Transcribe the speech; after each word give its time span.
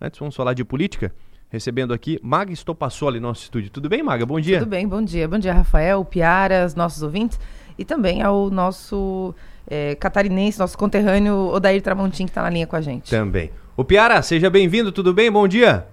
Antes 0.00 0.18
vamos 0.18 0.34
falar 0.34 0.54
de 0.54 0.64
política. 0.64 1.12
Recebendo 1.50 1.92
aqui 1.92 2.18
Maga 2.22 2.52
Estopassoli, 2.52 3.20
nosso 3.20 3.42
estúdio. 3.42 3.70
Tudo 3.70 3.86
bem, 3.86 4.02
Maga? 4.02 4.24
Bom 4.24 4.40
dia. 4.40 4.60
Tudo 4.60 4.70
bem, 4.70 4.88
bom 4.88 5.02
dia. 5.02 5.28
Bom 5.28 5.38
dia, 5.38 5.52
Rafael, 5.52 6.02
Piara, 6.04 6.64
os 6.64 6.74
nossos 6.74 7.02
ouvintes 7.02 7.38
e 7.76 7.84
também 7.84 8.22
ao 8.22 8.48
nosso 8.50 9.34
é, 9.66 9.94
catarinense, 9.96 10.58
nosso 10.58 10.78
conterrâneo 10.78 11.48
Odair 11.48 11.82
Tramontim, 11.82 12.24
que 12.24 12.30
está 12.30 12.42
na 12.42 12.48
linha 12.48 12.66
com 12.66 12.76
a 12.76 12.80
gente. 12.80 13.10
Também. 13.10 13.50
O 13.76 13.84
Piara, 13.84 14.22
seja 14.22 14.48
bem-vindo, 14.48 14.90
tudo 14.90 15.12
bem? 15.12 15.30
Bom 15.30 15.46
dia. 15.46 15.86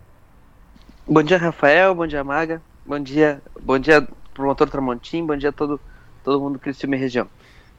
Bom 1.06 1.22
dia, 1.22 1.38
Rafael, 1.38 1.94
bom 1.94 2.08
dia, 2.08 2.24
Maga. 2.24 2.62
Bom 2.86 3.00
dia, 3.00 3.42
bom 3.62 3.78
dia, 3.78 4.08
promotor 4.34 4.70
Tramontim, 4.70 5.26
bom 5.26 5.36
dia 5.36 5.50
a 5.50 5.54
todo, 5.54 5.82
todo 6.24 6.40
mundo 6.40 6.60
que 6.60 6.70
e 6.70 6.96
região. 6.96 7.28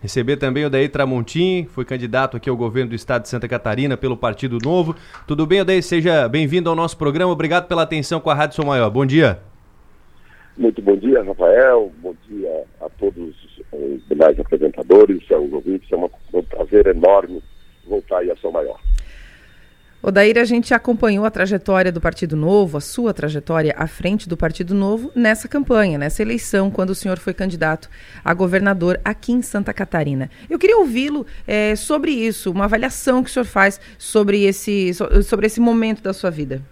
Receber 0.00 0.36
também 0.36 0.64
o 0.64 0.70
Daí 0.70 0.88
Tramontim, 0.88 1.66
foi 1.70 1.84
candidato 1.84 2.36
aqui 2.36 2.48
ao 2.48 2.56
governo 2.56 2.90
do 2.90 2.94
estado 2.94 3.22
de 3.22 3.28
Santa 3.28 3.48
Catarina 3.48 3.96
pelo 3.96 4.16
Partido 4.16 4.56
Novo. 4.62 4.94
Tudo 5.26 5.44
bem, 5.44 5.60
Odair? 5.60 5.82
Seja 5.82 6.28
bem-vindo 6.28 6.70
ao 6.70 6.76
nosso 6.76 6.96
programa. 6.96 7.32
Obrigado 7.32 7.66
pela 7.66 7.82
atenção 7.82 8.20
com 8.20 8.30
a 8.30 8.34
Rádio 8.34 8.54
São 8.54 8.64
Maior. 8.64 8.90
Bom 8.90 9.04
dia. 9.04 9.40
Muito 10.56 10.80
bom 10.80 10.96
dia, 10.96 11.22
Rafael. 11.24 11.92
Bom 11.98 12.14
dia 12.28 12.64
a 12.80 12.88
todos 12.90 13.34
os 13.72 14.08
demais 14.08 14.38
apresentadores, 14.38 15.20
aos 15.32 15.52
ouvintes. 15.52 15.90
É 15.90 15.96
um 15.96 16.42
prazer 16.42 16.86
enorme 16.86 17.42
voltar 17.84 18.18
aí 18.18 18.30
a 18.30 18.36
São 18.36 18.52
Maior. 18.52 18.78
Odair, 20.00 20.38
a 20.38 20.44
gente 20.44 20.72
acompanhou 20.72 21.24
a 21.24 21.30
trajetória 21.30 21.90
do 21.90 22.00
Partido 22.00 22.36
Novo, 22.36 22.78
a 22.78 22.80
sua 22.80 23.12
trajetória 23.12 23.74
à 23.76 23.88
frente 23.88 24.28
do 24.28 24.36
Partido 24.36 24.72
Novo 24.72 25.10
nessa 25.12 25.48
campanha, 25.48 25.98
nessa 25.98 26.22
eleição, 26.22 26.70
quando 26.70 26.90
o 26.90 26.94
senhor 26.94 27.18
foi 27.18 27.34
candidato 27.34 27.90
a 28.24 28.32
governador 28.32 29.00
aqui 29.04 29.32
em 29.32 29.42
Santa 29.42 29.74
Catarina. 29.74 30.30
Eu 30.48 30.56
queria 30.56 30.78
ouvi-lo 30.78 31.26
é, 31.48 31.74
sobre 31.74 32.12
isso, 32.12 32.52
uma 32.52 32.66
avaliação 32.66 33.24
que 33.24 33.30
o 33.30 33.32
senhor 33.32 33.44
faz 33.44 33.80
sobre 33.98 34.44
esse, 34.44 34.92
sobre 35.24 35.46
esse 35.46 35.58
momento 35.58 36.00
da 36.00 36.12
sua 36.12 36.30
vida. 36.30 36.62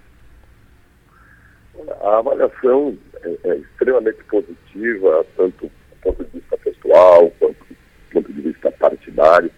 A 2.03 2.19
avaliação 2.19 2.97
é, 3.25 3.37
é 3.43 3.57
extremamente 3.57 4.23
positiva, 4.31 5.27
tanto 5.37 5.67
do 5.67 5.97
ponto 6.01 6.25
de 6.25 6.31
vista 6.31 6.57
pessoal, 6.59 7.29
quanto 7.41 7.59
do 7.59 7.77
ponto 8.13 8.33
de 8.33 8.41
vista 8.41 8.71
partidário. 8.71 9.51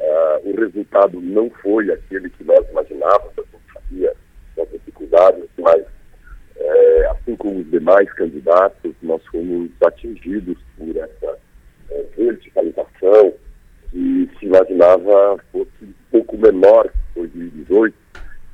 Uh, 0.00 0.50
o 0.50 0.56
resultado 0.56 1.20
não 1.20 1.48
foi 1.62 1.90
aquele 1.90 2.28
que 2.30 2.44
nós 2.44 2.68
imaginávamos, 2.70 3.32
a 3.38 3.42
gente 3.42 3.72
sabia 3.72 4.14
das 4.56 4.70
dificuldades, 4.70 5.44
mas 5.58 5.84
é, 6.56 7.06
assim 7.10 7.36
como 7.36 7.60
os 7.60 7.70
demais 7.70 8.12
candidatos, 8.12 8.94
nós 9.02 9.24
fomos 9.26 9.70
atingidos 9.84 10.56
por 10.76 10.96
essa 10.96 11.38
é, 11.90 12.04
verticalização 12.16 13.32
que 13.90 14.30
se 14.38 14.46
imaginava 14.46 15.38
fosse 15.52 15.70
um 15.82 15.94
pouco 16.10 16.36
menor 16.36 16.88
que 16.88 17.20
2018 17.20 17.94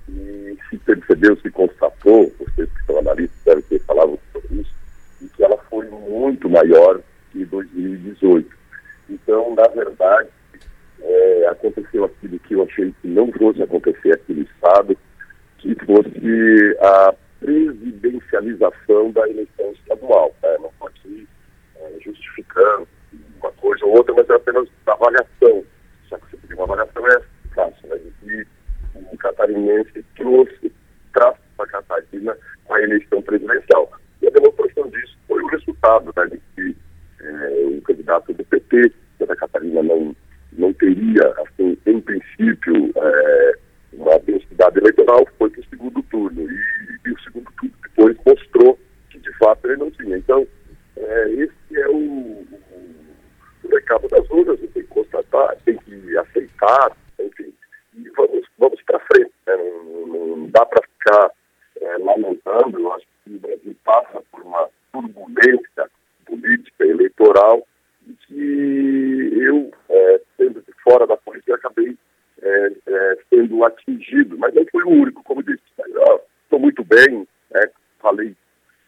e 0.08 0.58
se 0.68 0.76
percebeu, 0.78 1.36
se 1.36 1.50
constatou, 1.50 2.32
vocês 2.38 2.68
que 2.70 2.84
são 2.86 2.98
analistas 2.98 3.38
devem 3.44 3.62
ter 3.62 3.78
falado 3.80 4.18
sobre 4.32 4.60
isso, 4.60 4.74
e 5.22 5.28
que 5.28 5.42
ela 5.42 5.56
foi 5.70 5.86
muito 5.88 6.48
maior 6.48 7.00
que 7.30 7.44
2018. 7.44 8.48
Então, 9.08 9.54
na 9.54 9.68
verdade, 9.68 10.28
é, 11.02 11.46
aconteceu 11.48 12.04
aquilo 12.04 12.38
que 12.40 12.54
eu 12.54 12.62
achei 12.62 12.92
que 13.00 13.08
não 13.08 13.30
fosse 13.32 13.62
acontecer 13.62 14.14
aqui 14.14 14.34
no 14.34 14.42
Estado, 14.42 14.96
que 15.58 15.74
fosse 15.84 16.76
a 16.80 17.14
presidencialização 17.40 19.10
da 19.12 19.28
eleição 19.28 19.72
estadual. 19.72 20.34
Né? 20.42 20.56
Não 20.58 20.68
estou 20.68 20.88
aqui 20.88 21.28
é, 21.76 21.96
justificando 22.00 22.88
uma 23.40 23.52
coisa 23.52 23.84
ou 23.84 23.96
outra, 23.96 24.14
mas 24.14 24.28
é 24.28 24.34
apenas 24.34 24.68
avaliação. 24.86 25.64
Já 26.08 26.18
que 26.18 26.30
você 26.30 26.36
pediu 26.38 26.56
uma 26.56 26.64
avaliação, 26.64 27.06
é 27.06 27.22
fácil, 27.54 27.88
né? 27.88 28.00
E 28.24 28.46
o 29.12 29.16
catarinense 29.16 30.04
trouxe, 30.16 30.72
traz 31.12 31.36
para 31.56 31.66
Catarina 31.66 32.36
a 32.70 32.80
eleição 32.80 33.22
presidencial. 33.22 33.90
E 34.22 34.26
a 34.26 34.30
demonstração 34.30 34.88
disso 34.88 35.16
foi 35.26 35.42
o 35.42 35.46
resultado, 35.46 36.12
né? 36.16 36.26
De 36.26 36.40
que 36.54 36.76
é, 37.22 37.76
o 37.78 37.82
candidato 37.82 38.32
do 38.32 38.44
PT, 38.44 38.92
Santa 39.18 39.36
Catarina, 39.36 39.82
não 39.82 40.14
não 40.52 40.72
teria, 40.74 41.34
assim, 41.38 41.78
em 41.86 42.00
princípio, 42.00 42.92
é, 42.96 43.52
uma 43.92 44.18
densidade 44.20 44.78
eleitoral, 44.78 45.26
foi 45.38 45.50
para 45.50 45.60
o 45.60 45.64
segundo 45.64 46.02
turno. 46.04 46.42
E, 46.42 47.08
e, 47.08 47.12
o 47.12 47.20
segundo 47.20 47.50
turno 47.58 47.74
depois 47.82 48.16
mostrou 48.26 48.78
que, 49.10 49.18
de 49.18 49.32
fato, 49.38 49.66
ele 49.66 49.76
não 49.76 49.90
tinha. 49.90 50.16
Então, 50.16 50.46
é, 50.96 51.30
esse 51.32 51.80
é 51.80 51.88
o, 51.88 51.96
o, 51.96 52.46
o 53.64 53.68
recado 53.68 54.08
das 54.08 54.28
urnas, 54.30 54.58
tem 54.60 54.68
que 54.70 54.82
constatar, 54.84 55.56
tem 55.64 55.76
que 55.78 56.18
aceitar, 56.18 56.96
enfim, 57.20 57.52
e 57.96 58.08
vamos, 58.10 58.46
vamos 58.58 58.82
para 58.82 59.00
frente. 59.00 59.32
Né? 59.46 59.56
Não, 59.56 60.06
não, 60.06 60.46
dá 60.48 60.64
para 60.66 60.82
ficar 60.82 61.30
é, 61.80 61.98
lamentando, 61.98 62.80
eu 62.80 62.92
acho 62.92 63.06
que 63.24 63.34
o 63.34 63.38
Brasil 63.38 63.76
passa 63.84 64.22
por 64.30 64.42
uma 64.42 64.68
turbulência 64.92 65.90
política 66.26 66.84
eleitoral 66.84 67.66
e 68.06 68.12
que 68.26 69.30
eu 69.42 69.70
é, 69.88 70.20
sendo 70.36 70.62
de 70.62 70.72
fora 70.82 71.06
da 71.06 71.16
política, 71.16 71.54
acabei 71.54 71.96
é, 72.42 72.72
é, 72.86 73.18
sendo 73.28 73.64
atingido, 73.64 74.38
mas 74.38 74.54
não 74.54 74.64
foi 74.70 74.82
o 74.84 74.88
único, 74.88 75.22
como 75.22 75.42
disse. 75.42 75.60
Estou 76.44 76.58
muito 76.58 76.82
bem, 76.84 77.26
né? 77.50 77.62
falei 78.00 78.34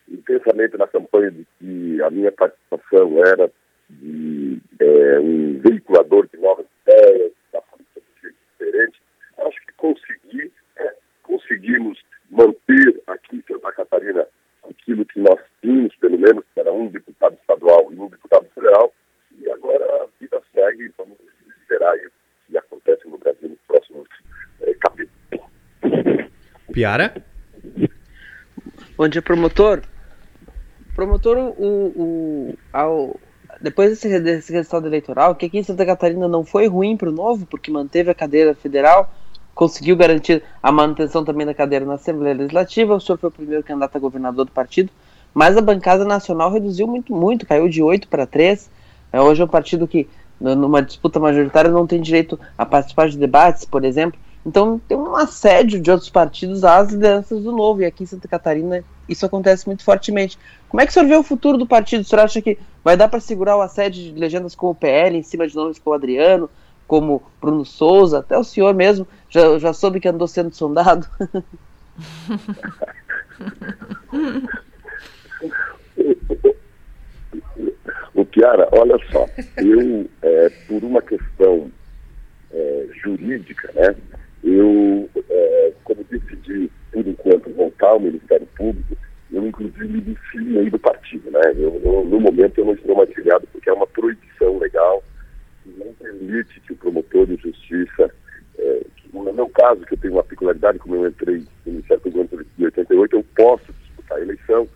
intensamente 0.08 0.76
na 0.76 0.86
campanha 0.86 1.30
de 1.30 1.46
que 1.58 2.02
a 2.02 2.10
minha 2.10 2.32
participação 2.32 3.18
era 3.24 3.50
de 3.90 4.58
é, 4.80 5.11
um 5.22 5.60
veiculador 5.60 6.28
de 6.28 6.36
novas 6.38 6.66
ideias, 6.82 7.32
da 7.52 7.62
política 7.62 8.00
de 8.00 8.22
jeito 8.22 8.36
diferente. 8.50 9.00
Acho 9.38 9.66
que 9.66 9.72
consegui, 9.76 10.52
é, 10.76 10.94
conseguimos 11.22 11.98
manter 12.30 13.02
aqui 13.06 13.36
em 13.36 13.44
Santa 13.46 13.72
Catarina 13.72 14.26
aquilo 14.68 15.04
que 15.04 15.20
nós 15.20 15.38
tínhamos, 15.60 15.94
pelo 15.96 16.18
menos, 16.18 16.44
que 16.52 16.60
era 16.60 16.72
um 16.72 16.88
deputado 16.88 17.34
estadual 17.34 17.92
e 17.92 17.98
um 17.98 18.08
deputado 18.08 18.46
federal, 18.54 18.92
e 19.38 19.50
agora 19.50 19.84
a 19.84 20.06
vida 20.20 20.42
segue, 20.52 20.92
vamos 20.98 21.16
esperar 21.60 21.94
o 21.94 22.10
que 22.48 22.58
acontece 22.58 23.08
no 23.08 23.18
Brasil 23.18 23.48
nos 23.48 23.58
próximos 23.66 24.08
é, 24.60 24.74
capítulos. 24.74 25.12
Piara? 26.72 27.14
Bom 28.96 29.08
dia, 29.08 29.22
promotor. 29.22 29.82
Promotor, 30.94 31.38
o, 31.38 31.92
o, 31.96 32.58
ao, 32.72 33.18
depois 33.62 33.90
desse, 33.90 34.20
desse 34.20 34.52
resultado 34.52 34.86
eleitoral, 34.86 35.34
que 35.34 35.46
aqui 35.46 35.58
em 35.58 35.62
Santa 35.62 35.86
Catarina 35.86 36.26
não 36.26 36.44
foi 36.44 36.66
ruim 36.66 36.96
para 36.96 37.08
o 37.08 37.12
Novo, 37.12 37.46
porque 37.46 37.70
manteve 37.70 38.10
a 38.10 38.14
cadeira 38.14 38.54
federal, 38.54 39.12
conseguiu 39.54 39.96
garantir 39.96 40.42
a 40.62 40.72
manutenção 40.72 41.24
também 41.24 41.46
da 41.46 41.54
cadeira 41.54 41.84
na 41.84 41.94
Assembleia 41.94 42.34
Legislativa, 42.34 42.94
o 42.94 43.00
senhor 43.00 43.18
foi 43.18 43.28
o 43.28 43.32
primeiro 43.32 43.62
candidato 43.62 43.96
a 43.96 44.00
governador 44.00 44.44
do 44.44 44.52
partido, 44.52 44.90
mas 45.32 45.56
a 45.56 45.60
bancada 45.60 46.04
nacional 46.04 46.50
reduziu 46.50 46.86
muito, 46.86 47.14
muito, 47.14 47.46
caiu 47.46 47.68
de 47.68 47.82
8 47.82 48.08
para 48.08 48.26
3, 48.26 48.68
é, 49.12 49.20
hoje 49.20 49.42
é 49.42 49.44
um 49.44 49.48
partido 49.48 49.86
que, 49.86 50.08
numa 50.40 50.82
disputa 50.82 51.20
majoritária, 51.20 51.70
não 51.70 51.86
tem 51.86 52.00
direito 52.00 52.40
a 52.56 52.64
participar 52.64 53.08
de 53.08 53.18
debates, 53.18 53.64
por 53.64 53.84
exemplo. 53.84 54.18
Então, 54.44 54.80
tem 54.88 54.96
um 54.96 55.14
assédio 55.14 55.80
de 55.80 55.90
outros 55.90 56.10
partidos 56.10 56.64
às 56.64 56.90
lideranças 56.90 57.42
do 57.42 57.52
Novo. 57.52 57.82
E 57.82 57.84
aqui 57.84 58.02
em 58.02 58.06
Santa 58.06 58.26
Catarina, 58.26 58.82
isso 59.08 59.26
acontece 59.26 59.66
muito 59.66 59.84
fortemente. 59.84 60.38
Como 60.68 60.80
é 60.80 60.86
que 60.86 60.90
o 60.90 60.92
senhor 60.92 61.08
vê 61.08 61.16
o 61.16 61.22
futuro 61.22 61.58
do 61.58 61.66
partido? 61.66 62.02
O 62.02 62.04
senhor 62.04 62.22
acha 62.22 62.40
que 62.40 62.58
vai 62.82 62.96
dar 62.96 63.08
para 63.08 63.20
segurar 63.20 63.56
o 63.56 63.62
assédio 63.62 64.12
de 64.12 64.18
legendas 64.18 64.54
como 64.54 64.72
o 64.72 64.74
PL, 64.74 65.16
em 65.16 65.22
cima 65.22 65.46
de 65.46 65.54
nomes 65.54 65.78
como 65.78 65.94
o 65.94 65.98
Adriano, 65.98 66.48
como 66.86 67.22
Bruno 67.40 67.64
Souza, 67.64 68.18
até 68.18 68.36
o 68.36 68.44
senhor 68.44 68.74
mesmo 68.74 69.06
já, 69.28 69.58
já 69.58 69.72
soube 69.72 70.00
que 70.00 70.08
andou 70.08 70.28
sendo 70.28 70.54
sondado? 70.54 71.06
O 78.14 78.26
Piara, 78.26 78.68
olha 78.72 78.98
só, 79.10 79.26
eu, 79.56 80.06
é, 80.20 80.50
por 80.68 80.84
uma 80.84 81.00
questão 81.00 81.70
é, 82.52 82.86
jurídica, 83.02 83.72
né, 83.74 83.96
eu, 84.44 85.08
é, 85.30 85.72
como 85.82 86.04
decidi, 86.04 86.70
por 86.92 87.06
enquanto, 87.06 87.50
voltar 87.54 87.88
ao 87.88 88.00
Ministério 88.00 88.46
Público, 88.56 88.96
eu, 89.32 89.46
inclusive, 89.46 89.88
me 89.88 90.00
desfiliei 90.00 90.68
do 90.68 90.78
partido, 90.78 91.30
né, 91.30 91.40
eu, 91.56 91.80
eu, 91.82 92.04
no 92.04 92.20
momento 92.20 92.58
eu 92.58 92.66
não 92.66 92.74
estou 92.74 92.94
mais 92.94 93.12
filiado 93.14 93.46
porque 93.50 93.70
é 93.70 93.72
uma 93.72 93.86
proibição 93.86 94.58
legal 94.58 95.02
que 95.62 95.70
não 95.78 95.92
permite 95.94 96.60
que 96.60 96.72
o 96.72 96.76
promotor 96.76 97.26
de 97.26 97.36
justiça, 97.36 98.10
é, 98.58 98.82
que, 98.96 99.08
no 99.16 99.32
meu 99.32 99.48
caso, 99.48 99.86
que 99.86 99.94
eu 99.94 99.98
tenho 99.98 100.14
uma 100.14 100.24
peculiaridade, 100.24 100.78
como 100.78 100.96
eu 100.96 101.08
entrei 101.08 101.44
no 101.64 101.72
Ministério 101.72 102.02
Público 102.02 102.44
em 102.58 102.64
88, 102.64 103.16
eu 103.16 103.24
posso 103.34 103.72
disputar 103.72 104.18
a 104.18 104.22
eleição, 104.22 104.68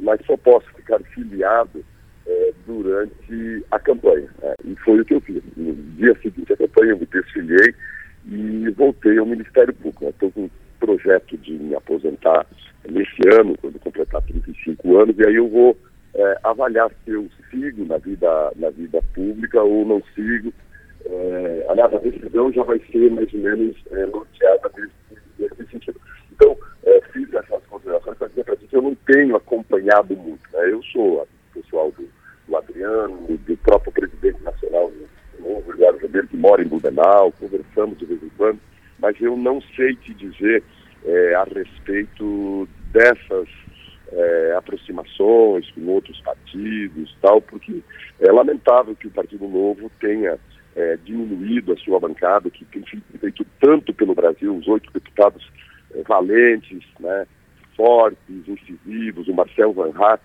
mas 0.00 0.24
só 0.26 0.36
posso 0.36 0.66
ficar 0.74 1.00
filiado 1.00 1.84
é, 2.26 2.52
durante 2.66 3.64
a 3.70 3.78
campanha. 3.78 4.28
Né? 4.40 4.54
E 4.64 4.76
foi 4.76 5.00
o 5.00 5.04
que 5.04 5.14
eu 5.14 5.20
fiz. 5.20 5.42
No 5.56 5.74
dia 5.96 6.16
seguinte 6.22 6.52
à 6.52 6.56
campanha, 6.56 6.92
eu 6.92 6.98
me 6.98 7.06
desfiliei 7.06 7.74
e 8.26 8.70
voltei 8.70 9.18
ao 9.18 9.26
Ministério 9.26 9.74
Público. 9.74 10.08
Estou 10.08 10.30
com 10.30 10.42
um 10.42 10.50
projeto 10.84 11.36
de 11.38 11.52
me 11.52 11.74
aposentar 11.74 12.44
nesse 12.88 13.28
ano, 13.38 13.56
quando 13.60 13.78
completar 13.78 14.20
35 14.22 14.98
anos, 14.98 15.16
e 15.18 15.26
aí 15.26 15.36
eu 15.36 15.48
vou 15.48 15.76
é, 16.14 16.38
avaliar 16.42 16.90
se 17.04 17.12
eu 17.12 17.28
sigo 17.50 17.84
na 17.84 17.98
vida, 17.98 18.52
na 18.56 18.70
vida 18.70 19.00
pública 19.14 19.62
ou 19.62 19.86
não 19.86 20.02
sigo. 20.14 20.52
É, 21.06 21.66
aliás, 21.68 21.94
a 21.94 21.98
decisão 21.98 22.52
já 22.52 22.62
vai 22.64 22.80
ser 22.90 23.10
mais 23.10 23.32
ou 23.32 23.40
menos 23.40 23.76
é, 23.92 24.06
norteada 24.06 24.70
nesse, 24.76 25.22
nesse 25.38 25.70
sentido. 25.70 26.00
eu 28.72 28.82
não 28.82 28.94
tenho 29.06 29.36
acompanhado 29.36 30.16
muito. 30.16 30.42
Né? 30.52 30.72
Eu 30.72 30.82
sou 30.84 31.26
pessoal 31.54 31.92
do, 31.92 32.08
do 32.48 32.56
Adriano, 32.56 33.26
do 33.28 33.56
próprio 33.58 33.92
presidente 33.92 34.42
nacional 34.42 34.90
o 35.40 35.62
Eduardo 35.72 35.98
Ribeiro, 35.98 36.28
que 36.28 36.36
mora 36.36 36.62
em 36.62 36.68
Blumenau, 36.68 37.32
conversamos 37.32 37.98
de 37.98 38.06
vez 38.06 38.22
em 38.22 38.28
quando, 38.36 38.60
mas 39.02 39.20
eu 39.20 39.36
não 39.36 39.60
sei 39.74 39.96
te 39.96 40.14
dizer 40.14 40.62
é, 41.04 41.34
a 41.34 41.42
respeito 41.42 42.68
dessas 42.92 43.48
é, 44.12 44.54
aproximações 44.56 45.68
com 45.72 45.86
outros 45.88 46.20
partidos 46.20 47.16
tal, 47.20 47.42
porque 47.42 47.82
é 48.20 48.30
lamentável 48.30 48.94
que 48.94 49.08
o 49.08 49.10
Partido 49.10 49.48
Novo 49.48 49.90
tenha 50.00 50.38
é, 50.76 50.96
diminuído 51.04 51.72
a 51.72 51.76
sua 51.78 51.98
bancada, 51.98 52.48
que 52.48 52.64
tem 52.66 52.84
feito 53.18 53.44
tanto 53.60 53.92
pelo 53.92 54.14
Brasil, 54.14 54.54
os 54.54 54.68
oito 54.68 54.90
deputados 54.92 55.50
é, 55.94 56.02
valentes, 56.02 56.84
né, 57.00 57.26
fortes, 57.76 58.18
incisivos, 58.46 59.26
o 59.26 59.34
Marcel 59.34 59.72
Van 59.72 59.90
Hatt 59.90 60.22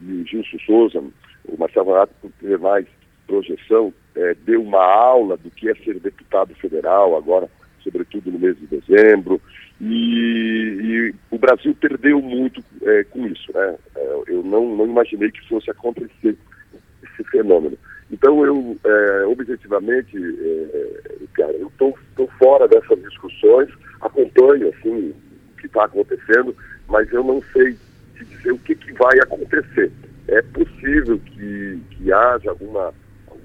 e 0.00 0.12
o 0.12 0.26
Gilson 0.26 0.58
Souza, 0.66 0.98
o 1.44 1.56
Marcel 1.56 1.84
Van 1.84 2.02
Hatt 2.02 2.12
por 2.20 2.32
ter 2.40 2.58
mais 2.58 2.86
projeção, 3.26 3.92
é, 4.16 4.34
deu 4.34 4.62
uma 4.62 4.82
aula 4.82 5.36
do 5.36 5.50
que 5.50 5.68
é 5.68 5.74
ser 5.76 6.00
deputado 6.00 6.54
federal, 6.56 7.16
agora, 7.16 7.48
sobretudo 7.88 8.30
no 8.30 8.38
mês 8.38 8.56
de 8.58 8.66
dezembro, 8.66 9.40
e, 9.80 9.90
e 9.90 11.14
o 11.30 11.38
Brasil 11.38 11.74
perdeu 11.74 12.20
muito 12.20 12.62
é, 12.82 13.04
com 13.04 13.26
isso. 13.26 13.50
Né? 13.52 13.76
É, 13.96 14.22
eu 14.28 14.42
não, 14.42 14.76
não 14.76 14.86
imaginei 14.86 15.30
que 15.30 15.48
fosse 15.48 15.70
acontecer 15.70 16.36
esse 17.02 17.24
fenômeno. 17.30 17.76
Então, 18.10 18.44
eu, 18.44 18.76
é, 18.84 19.26
objetivamente, 19.26 20.16
é, 20.16 21.02
cara, 21.34 21.52
eu 21.52 21.68
estou 21.68 21.96
fora 22.38 22.66
dessas 22.66 23.00
discussões, 23.02 23.68
acompanho 24.00 24.68
assim, 24.68 25.10
o 25.10 25.60
que 25.60 25.66
está 25.66 25.84
acontecendo, 25.84 26.54
mas 26.88 27.10
eu 27.12 27.22
não 27.22 27.42
sei 27.52 27.76
te 28.16 28.24
dizer 28.24 28.52
o 28.52 28.58
que, 28.58 28.74
que 28.74 28.92
vai 28.94 29.18
acontecer. 29.20 29.92
É 30.26 30.42
possível 30.42 31.18
que, 31.18 31.80
que 31.90 32.12
haja 32.12 32.50
alguma 32.50 32.92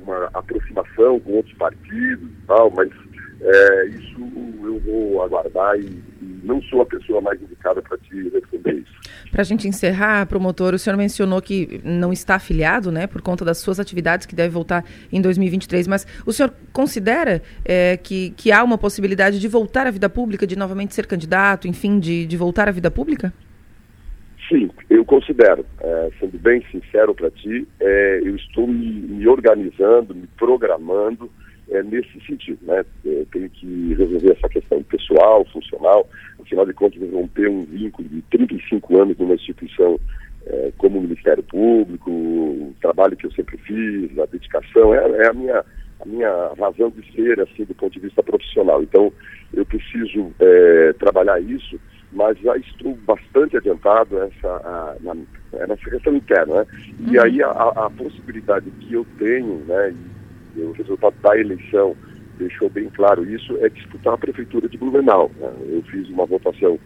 uma 0.04 0.30
aproximação 0.34 1.20
com 1.22 1.32
outros 1.34 1.56
partidos 1.56 2.30
e 2.30 2.46
tal, 2.46 2.70
mas 2.72 2.92
é, 3.44 3.86
isso 3.88 4.20
eu 4.64 4.80
vou 4.80 5.22
aguardar 5.22 5.78
e, 5.78 5.86
e, 5.86 6.40
não 6.44 6.62
sou 6.64 6.82
a 6.82 6.86
pessoa 6.86 7.22
mais 7.22 7.42
indicada 7.42 7.82
para 7.82 7.98
te 7.98 8.30
responder 8.30 8.74
isso. 8.74 8.94
Para 9.32 9.42
a 9.42 9.44
gente 9.44 9.68
encerrar, 9.68 10.26
promotor, 10.28 10.74
o 10.74 10.80
senhor 10.80 10.96
mencionou 10.96 11.42
que 11.42 11.82
não 11.84 12.14
está 12.14 12.36
afiliado, 12.36 12.92
né, 12.92 13.08
por 13.08 13.22
conta 13.22 13.44
das 13.44 13.58
suas 13.58 13.80
atividades, 13.80 14.26
que 14.26 14.36
deve 14.36 14.50
voltar 14.50 14.86
em 15.12 15.22
2023, 15.22 15.88
mas 15.88 16.08
o 16.26 16.32
senhor 16.32 16.54
considera 16.72 17.42
é, 17.66 17.98
que, 17.98 18.32
que 18.32 18.52
há 18.52 18.64
uma 18.64 18.78
possibilidade 18.78 19.40
de 19.40 19.48
voltar 19.48 19.88
à 19.88 19.92
vida 19.92 20.10
pública, 20.10 20.48
de 20.48 20.56
novamente 20.56 20.94
ser 20.94 21.06
candidato, 21.06 21.68
enfim, 21.68 22.00
de, 22.00 22.26
de 22.26 22.38
voltar 22.38 22.68
à 22.68 22.72
vida 22.72 22.92
pública? 22.92 23.34
Sim, 24.50 24.70
eu 24.90 25.06
considero, 25.06 25.66
é, 25.80 26.10
sendo 26.20 26.38
bem 26.38 26.64
sincero 26.72 27.16
para 27.16 27.32
ti, 27.32 27.68
é, 27.80 28.22
eu 28.24 28.36
estou 28.36 28.68
me, 28.68 29.02
me, 29.02 29.28
organizando, 29.28 30.14
me 30.14 30.28
programando 30.38 31.30
é, 31.70 31.84
nesse 31.84 32.20
sentido. 32.26 32.60
Né? 32.64 32.84
Eu 33.06 33.26
tenho 33.32 33.50
que 33.50 33.94
resolver 33.96 34.32
essa 34.32 34.50
questão 34.50 34.82
pessoal, 34.84 35.46
funcional, 35.46 36.08
afinal 36.42 36.66
de 36.66 36.74
contas, 36.74 37.02
romper 37.12 37.50
um 37.50 37.66
vínculo 37.66 38.08
de 38.10 38.22
35 38.24 39.02
anos 39.02 39.18
numa 39.18 39.36
instituição 39.36 40.00
é, 40.46 40.72
como 40.78 41.00
o 41.00 41.02
Ministério 41.02 41.44
Público, 41.44 42.12
o 42.12 42.76
trabalho 42.82 43.16
que 43.16 43.26
eu 43.26 43.32
sempre 43.32 43.58
fiz, 43.58 44.18
a 44.20 44.26
dedicação, 44.26 44.94
é, 44.94 44.98
é 45.24 45.28
a, 45.28 45.34
minha, 45.34 45.64
a 46.02 46.06
minha 46.06 46.52
razão 46.60 46.90
de 46.90 47.12
ser, 47.14 47.40
assim, 47.40 47.64
do 47.64 47.74
ponto 47.74 47.94
de 47.94 48.00
vista 48.00 48.22
profissional. 48.22 48.84
Então, 48.84 49.12
eu 49.54 49.66
preciso 49.66 50.32
é, 50.40 50.94
trabalhar 50.94 51.40
isso 51.40 51.80
mas 52.16 52.38
já 52.40 52.56
estou 52.58 52.96
bastante 53.08 53.58
adiantado 53.58 54.22
essa, 54.22 54.48
a, 54.48 54.96
na, 55.02 55.16
nessa 55.68 55.90
questão 55.90 56.16
interna. 56.16 56.62
Né? 56.62 56.66
E 57.00 57.18
uhum. 57.18 57.24
aí 57.24 57.44
a, 57.44 57.50
a, 57.50 57.90
possibilidade 57.90 58.70
que 58.72 58.94
eu 58.94 59.06
tenho, 59.18 59.64
né, 59.66 59.94
o 60.56 60.72
resultado 60.72 61.16
da 61.22 61.38
eleição 61.38 61.96
deixou 62.38 62.70
bem 62.70 62.90
claro 62.90 63.24
isso, 63.30 63.58
é 63.58 63.70
disputar 63.70 64.14
a 64.14 64.18
prefeitura 64.18 64.68
de 64.68 64.78
Blumenau. 64.78 65.32
Né? 65.38 65.54
Eu 65.70 65.82
fiz 65.84 66.08
uma 66.10 66.26
votação 66.26 66.80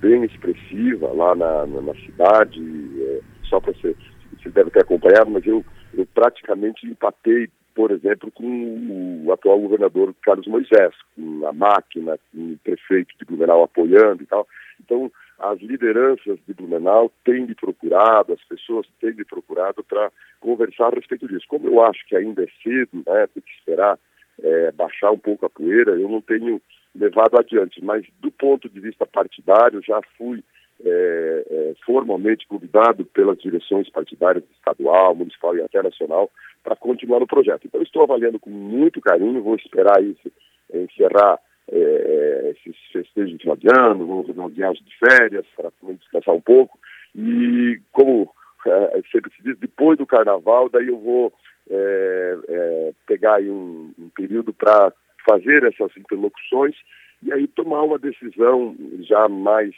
bem 0.00 0.24
expressiva 0.24 1.08
lá 1.12 1.34
na, 1.34 1.66
na, 1.66 1.80
na 1.80 1.94
cidade, 1.94 2.60
é, 3.00 3.20
só 3.44 3.60
para 3.60 3.72
você, 3.72 3.94
você 4.38 4.50
deve 4.50 4.70
ter 4.70 4.80
acompanhado, 4.80 5.30
mas 5.30 5.46
eu, 5.46 5.64
eu 5.94 6.06
praticamente 6.14 6.86
empatei 6.86 7.48
por 7.74 7.90
exemplo, 7.90 8.30
com 8.30 9.24
o 9.26 9.32
atual 9.32 9.58
governador 9.60 10.14
Carlos 10.22 10.46
Moisés, 10.46 10.94
com 11.16 11.46
a 11.46 11.52
máquina, 11.52 12.18
com 12.32 12.52
o 12.52 12.58
prefeito 12.62 13.12
de 13.18 13.24
Blumenau 13.24 13.64
apoiando 13.64 14.22
e 14.22 14.26
tal. 14.26 14.46
Então, 14.82 15.10
as 15.50 15.60
lideranças 15.60 16.38
de 16.46 16.54
Blumenau 16.54 17.12
têm 17.24 17.46
me 17.46 17.54
procurado, 17.54 18.32
as 18.32 18.42
pessoas 18.44 18.86
têm 19.00 19.14
me 19.14 19.24
procurado 19.24 19.84
para 19.84 20.10
conversar 20.40 20.86
a 20.86 20.96
respeito 20.96 21.28
disso. 21.28 21.44
Como 21.48 21.68
eu 21.68 21.82
acho 21.82 22.04
que 22.06 22.16
ainda 22.16 22.42
é 22.42 22.48
cedo, 22.62 23.02
né, 23.06 23.26
tem 23.26 23.42
que 23.42 23.52
esperar 23.58 23.98
é, 24.42 24.72
baixar 24.72 25.10
um 25.10 25.18
pouco 25.18 25.44
a 25.44 25.50
poeira, 25.50 25.92
eu 25.92 26.08
não 26.08 26.20
tenho 26.20 26.60
levado 26.94 27.38
adiante. 27.38 27.84
Mas, 27.84 28.06
do 28.20 28.30
ponto 28.30 28.68
de 28.68 28.80
vista 28.80 29.04
partidário, 29.04 29.82
já 29.82 30.00
fui 30.16 30.42
é, 30.84 31.44
é, 31.50 31.74
formalmente 31.84 32.46
convidado 32.46 33.04
pelas 33.04 33.38
direções 33.38 33.88
partidárias 33.90 34.44
estadual, 34.56 35.14
municipal 35.14 35.56
e 35.56 35.62
até 35.62 35.82
nacional 35.82 36.30
para 36.62 36.74
continuar 36.74 37.20
no 37.20 37.26
projeto. 37.26 37.66
Então, 37.66 37.82
estou 37.82 38.02
avaliando 38.02 38.40
com 38.40 38.50
muito 38.50 39.00
carinho, 39.00 39.42
vou 39.42 39.56
esperar 39.56 40.02
isso 40.02 40.32
encerrar 40.72 41.38
é, 41.70 41.76
é, 41.76 42.50
esses 42.50 42.76
festejos 42.92 43.32
de 43.32 43.38
final 43.38 43.56
de 43.56 43.68
ano, 43.68 44.06
vou 44.06 44.24
fazer 44.24 44.38
uma 44.38 44.48
viagem 44.48 44.82
de 44.84 44.96
férias 44.98 45.46
para 45.56 45.70
descansar 45.94 46.34
um 46.34 46.40
pouco. 46.40 46.78
E 47.14 47.80
como 47.92 48.30
é, 48.66 49.00
sempre 49.10 49.30
se 49.34 49.42
diz, 49.42 49.58
depois 49.58 49.98
do 49.98 50.06
carnaval, 50.06 50.68
daí 50.68 50.88
eu 50.88 50.98
vou 50.98 51.32
é, 51.70 52.38
é, 52.48 52.92
pegar 53.06 53.40
um, 53.40 53.92
um 53.98 54.08
período 54.10 54.52
para 54.52 54.92
fazer 55.28 55.64
essas 55.64 55.96
interlocuções 55.96 56.76
e 57.22 57.32
aí 57.32 57.46
tomar 57.48 57.82
uma 57.82 57.98
decisão 57.98 58.76
já 59.00 59.28
mais 59.28 59.74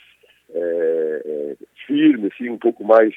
é, 0.50 1.56
firme, 1.86 2.28
assim, 2.32 2.50
um 2.50 2.58
pouco 2.58 2.84
mais 2.84 3.14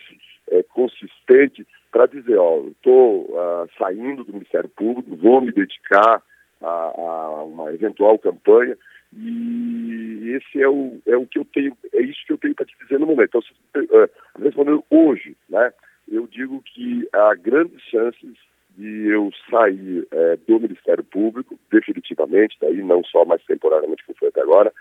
consistente 0.70 1.66
para 1.92 2.06
dizer, 2.06 2.38
ó, 2.38 2.64
estou 2.68 3.22
uh, 3.32 3.70
saindo 3.78 4.24
do 4.24 4.34
Ministério 4.34 4.70
Público, 4.70 5.16
vou 5.16 5.42
me 5.42 5.52
dedicar 5.52 6.22
a, 6.62 6.94
a 6.96 7.44
uma 7.44 7.74
eventual 7.74 8.18
campanha 8.20 8.78
e 9.14 10.36
esse 10.36 10.62
é 10.62 10.70
o, 10.70 11.00
é 11.08 11.18
o 11.18 11.26
que 11.26 11.40
eu 11.40 11.46
tenho, 11.46 11.76
é 11.94 12.02
isso 12.02 12.24
que 12.26 12.34
eu 12.34 12.38
tenho 12.38 12.54
para 12.54 12.66
te 12.66 12.76
dizer 12.82 13.00
no 13.00 13.08
momento. 13.08 13.44
Então, 13.74 14.10
respondendo 14.40 14.84
hoje, 14.90 15.36
né, 15.50 15.74
eu 16.08 16.28
digo 16.28 16.62
que 16.64 17.08
há 17.14 17.34
grandes 17.36 17.82
chances 17.84 18.36
de 18.78 19.08
eu 19.08 19.32
sair 19.50 20.08
é, 20.12 20.38
do 20.48 20.60
Ministério 20.60 21.04
Público, 21.04 21.60
definitivamente, 21.72 22.58
daí 22.62 22.82
não 22.84 23.04
só 23.04 23.26
mais 23.26 23.44
temporariamente, 23.44 24.06
como 24.06 24.18
foi 24.18 24.30
até 24.30 24.42
agora, 24.42 24.72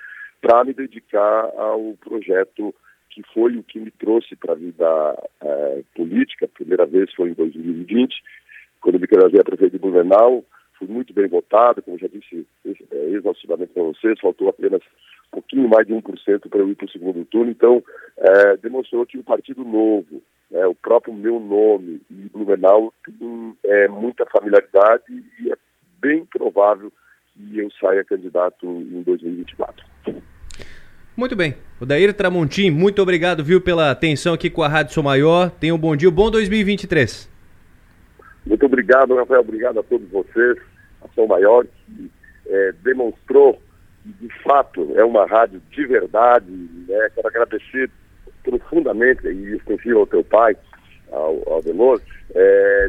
para 0.40 0.62
me 0.64 0.72
dedicar 0.72 1.50
ao 1.56 1.96
projeto 2.00 2.74
que 3.10 3.22
foi 3.32 3.56
o 3.56 3.62
que 3.62 3.80
me 3.80 3.90
trouxe 3.90 4.36
para 4.36 4.52
a 4.52 4.56
vida 4.56 5.28
é, 5.42 5.82
política. 5.96 6.44
A 6.44 6.48
primeira 6.48 6.86
vez 6.86 7.12
foi 7.14 7.30
em 7.30 7.34
2020, 7.34 8.14
quando 8.80 9.00
me 9.00 9.06
candidatei 9.06 9.40
a 9.40 9.44
prefeito 9.44 9.72
de 9.72 9.78
Blumenau, 9.78 10.44
fui 10.78 10.88
muito 10.88 11.12
bem 11.12 11.26
votado, 11.26 11.82
como 11.82 11.98
já 11.98 12.06
disse 12.08 12.46
é, 12.64 13.04
exaustivamente 13.10 13.72
para 13.72 13.82
vocês, 13.82 14.20
faltou 14.20 14.48
apenas 14.48 14.80
um 15.28 15.40
pouquinho 15.40 15.68
mais 15.68 15.86
de 15.86 15.92
1% 15.92 16.48
para 16.48 16.60
eu 16.60 16.68
ir 16.68 16.74
para 16.74 16.86
o 16.86 16.90
segundo 16.90 17.24
turno, 17.26 17.50
então 17.50 17.82
é, 18.16 18.56
demonstrou 18.56 19.04
que 19.04 19.18
o 19.18 19.24
Partido 19.24 19.64
Novo, 19.64 20.22
é, 20.52 20.66
o 20.66 20.74
próprio 20.74 21.12
meu 21.12 21.38
nome 21.38 22.00
e 22.10 22.28
Blumenau 22.32 22.92
tem 23.04 23.56
é, 23.64 23.88
muita 23.88 24.24
familiaridade 24.26 25.04
e 25.40 25.52
é 25.52 25.56
bem 26.00 26.24
provável 26.24 26.92
que 27.34 27.58
eu 27.58 27.70
saia 27.72 28.04
candidato 28.04 28.66
em 28.66 29.02
2024. 29.02 29.84
Muito 31.16 31.34
bem. 31.34 31.56
O 31.80 31.84
Daír 31.84 32.14
Tramontim, 32.14 32.70
muito 32.70 33.02
obrigado, 33.02 33.44
viu, 33.44 33.60
pela 33.60 33.90
atenção 33.90 34.34
aqui 34.34 34.48
com 34.48 34.62
a 34.62 34.68
Rádio 34.68 34.94
Sou 34.94 35.02
Maior. 35.02 35.50
Tenha 35.50 35.74
um 35.74 35.78
bom 35.78 35.94
dia, 35.96 36.08
um 36.08 36.12
bom 36.12 36.30
2023. 36.30 37.37
Muito 38.48 38.64
obrigado, 38.64 39.14
Rafael. 39.14 39.42
Obrigado 39.42 39.78
a 39.78 39.82
todos 39.82 40.08
vocês. 40.08 40.56
A 41.02 41.08
São 41.14 41.26
Maior, 41.26 41.66
que 41.66 42.10
é, 42.46 42.72
demonstrou 42.82 43.60
que, 44.02 44.26
de 44.26 44.42
fato, 44.42 44.90
é 44.96 45.04
uma 45.04 45.26
rádio 45.26 45.60
de 45.70 45.86
verdade. 45.86 46.50
Né? 46.50 47.10
Quero 47.14 47.28
agradecer 47.28 47.90
profundamente, 48.42 49.26
e 49.28 49.56
extensivo 49.56 50.00
ao 50.00 50.06
teu 50.06 50.24
pai, 50.24 50.56
ao, 51.12 51.42
ao 51.46 51.62
é, 52.34 52.88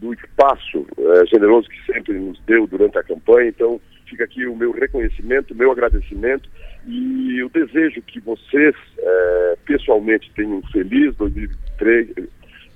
do 0.00 0.12
espaço 0.12 0.84
é, 0.98 1.26
generoso 1.26 1.68
que 1.68 1.92
sempre 1.92 2.18
nos 2.18 2.40
deu 2.40 2.66
durante 2.66 2.98
a 2.98 3.04
campanha. 3.04 3.50
Então, 3.50 3.80
fica 4.06 4.24
aqui 4.24 4.44
o 4.46 4.56
meu 4.56 4.72
reconhecimento, 4.72 5.54
o 5.54 5.56
meu 5.56 5.70
agradecimento 5.70 6.50
e 6.88 7.40
o 7.44 7.48
desejo 7.50 8.02
que 8.02 8.18
vocês, 8.18 8.74
é, 8.98 9.56
pessoalmente, 9.64 10.32
tenham 10.34 10.56
um 10.56 10.66
feliz 10.72 11.14
2023, 11.14 12.28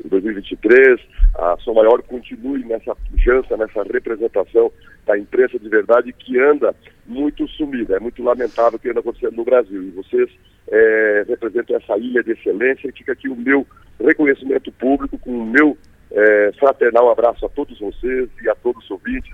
2023, 0.05 1.01
a 1.35 1.57
São 1.65 1.75
Maior 1.75 2.03
continue 2.03 2.65
nessa 2.65 2.95
pujança, 2.95 3.57
nessa 3.57 3.83
representação 3.83 4.71
da 5.07 5.19
imprensa 5.19 5.59
de 5.59 5.69
verdade 5.69 6.13
que 6.13 6.39
anda 6.39 6.75
muito 7.07 7.47
sumida. 7.49 7.97
É 7.97 8.01
muito 8.01 8.23
lamentável 8.23 8.77
o 8.77 8.79
que 8.79 8.91
anda 8.91 9.01
acontecendo 9.01 9.37
no 9.37 9.45
Brasil. 9.45 9.83
E 9.83 9.91
vocês 9.91 10.31
é, 10.69 11.25
representam 11.29 11.77
essa 11.77 11.97
ilha 11.97 12.23
de 12.23 12.33
excelência. 12.33 12.89
E 12.89 12.93
fica 12.93 13.13
aqui 13.13 13.29
o 13.29 13.37
meu 13.37 13.67
reconhecimento 14.01 14.71
público, 14.73 15.19
com 15.19 15.31
o 15.31 15.47
meu 15.47 15.77
é, 16.11 16.53
fraternal 16.59 17.11
abraço 17.11 17.47
a 17.47 17.49
todos 17.49 17.79
vocês 17.79 18.29
e 18.43 18.49
a 18.49 18.55
todos 18.55 18.85
os 18.85 18.91
ouvintes 18.91 19.33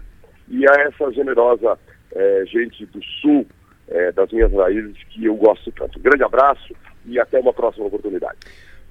e 0.49 0.69
a 0.69 0.75
essa 0.83 1.11
generosa 1.13 1.79
é, 2.15 2.45
gente 2.47 2.85
do 2.87 3.03
sul 3.21 3.47
é, 3.89 4.13
das 4.13 4.31
minhas 4.31 4.53
raízes 4.53 4.97
que 5.11 5.25
eu 5.25 5.35
gosto 5.35 5.73
tanto. 5.73 5.99
Grande 5.99 6.23
abraço 6.23 6.75
e 7.07 7.19
até 7.19 7.41
uma 7.41 7.53
próxima 7.53 7.87
oportunidade. 7.87 8.39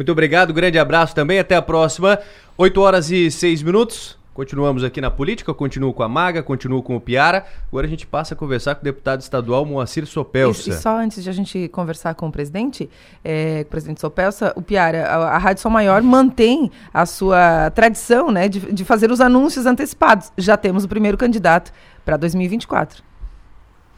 Muito 0.01 0.13
obrigado, 0.13 0.51
grande 0.51 0.79
abraço 0.79 1.13
também, 1.13 1.37
até 1.37 1.55
a 1.55 1.61
próxima. 1.61 2.17
8 2.57 2.81
horas 2.81 3.11
e 3.11 3.29
6 3.29 3.61
minutos. 3.61 4.17
Continuamos 4.33 4.83
aqui 4.83 4.99
na 4.99 5.11
política, 5.11 5.53
continuo 5.53 5.93
com 5.93 6.01
a 6.01 6.09
Maga, 6.09 6.41
continuo 6.41 6.81
com 6.81 6.95
o 6.95 6.99
Piara. 6.99 7.45
Agora 7.67 7.85
a 7.85 7.89
gente 7.89 8.07
passa 8.07 8.33
a 8.33 8.37
conversar 8.37 8.73
com 8.73 8.81
o 8.81 8.83
deputado 8.83 9.21
estadual 9.21 9.63
Moacir 9.63 10.07
Sopelsa. 10.07 10.71
E, 10.71 10.73
e 10.73 10.75
só 10.75 10.97
antes 10.97 11.23
de 11.23 11.29
a 11.29 11.33
gente 11.33 11.67
conversar 11.67 12.15
com 12.15 12.29
o 12.29 12.31
presidente, 12.31 12.89
é, 13.23 13.61
o 13.61 13.65
presidente 13.69 14.01
Sopelsa, 14.01 14.51
o 14.55 14.61
Piara, 14.63 15.05
a, 15.05 15.35
a 15.35 15.37
Rádio 15.37 15.61
Sol 15.61 15.71
Maior 15.71 16.01
mantém 16.01 16.71
a 16.91 17.05
sua 17.05 17.69
tradição 17.69 18.31
né, 18.31 18.49
de, 18.49 18.59
de 18.73 18.83
fazer 18.83 19.11
os 19.11 19.21
anúncios 19.21 19.67
antecipados. 19.67 20.31
Já 20.35 20.57
temos 20.57 20.83
o 20.83 20.87
primeiro 20.87 21.15
candidato 21.15 21.71
para 22.03 22.17
2024. 22.17 23.03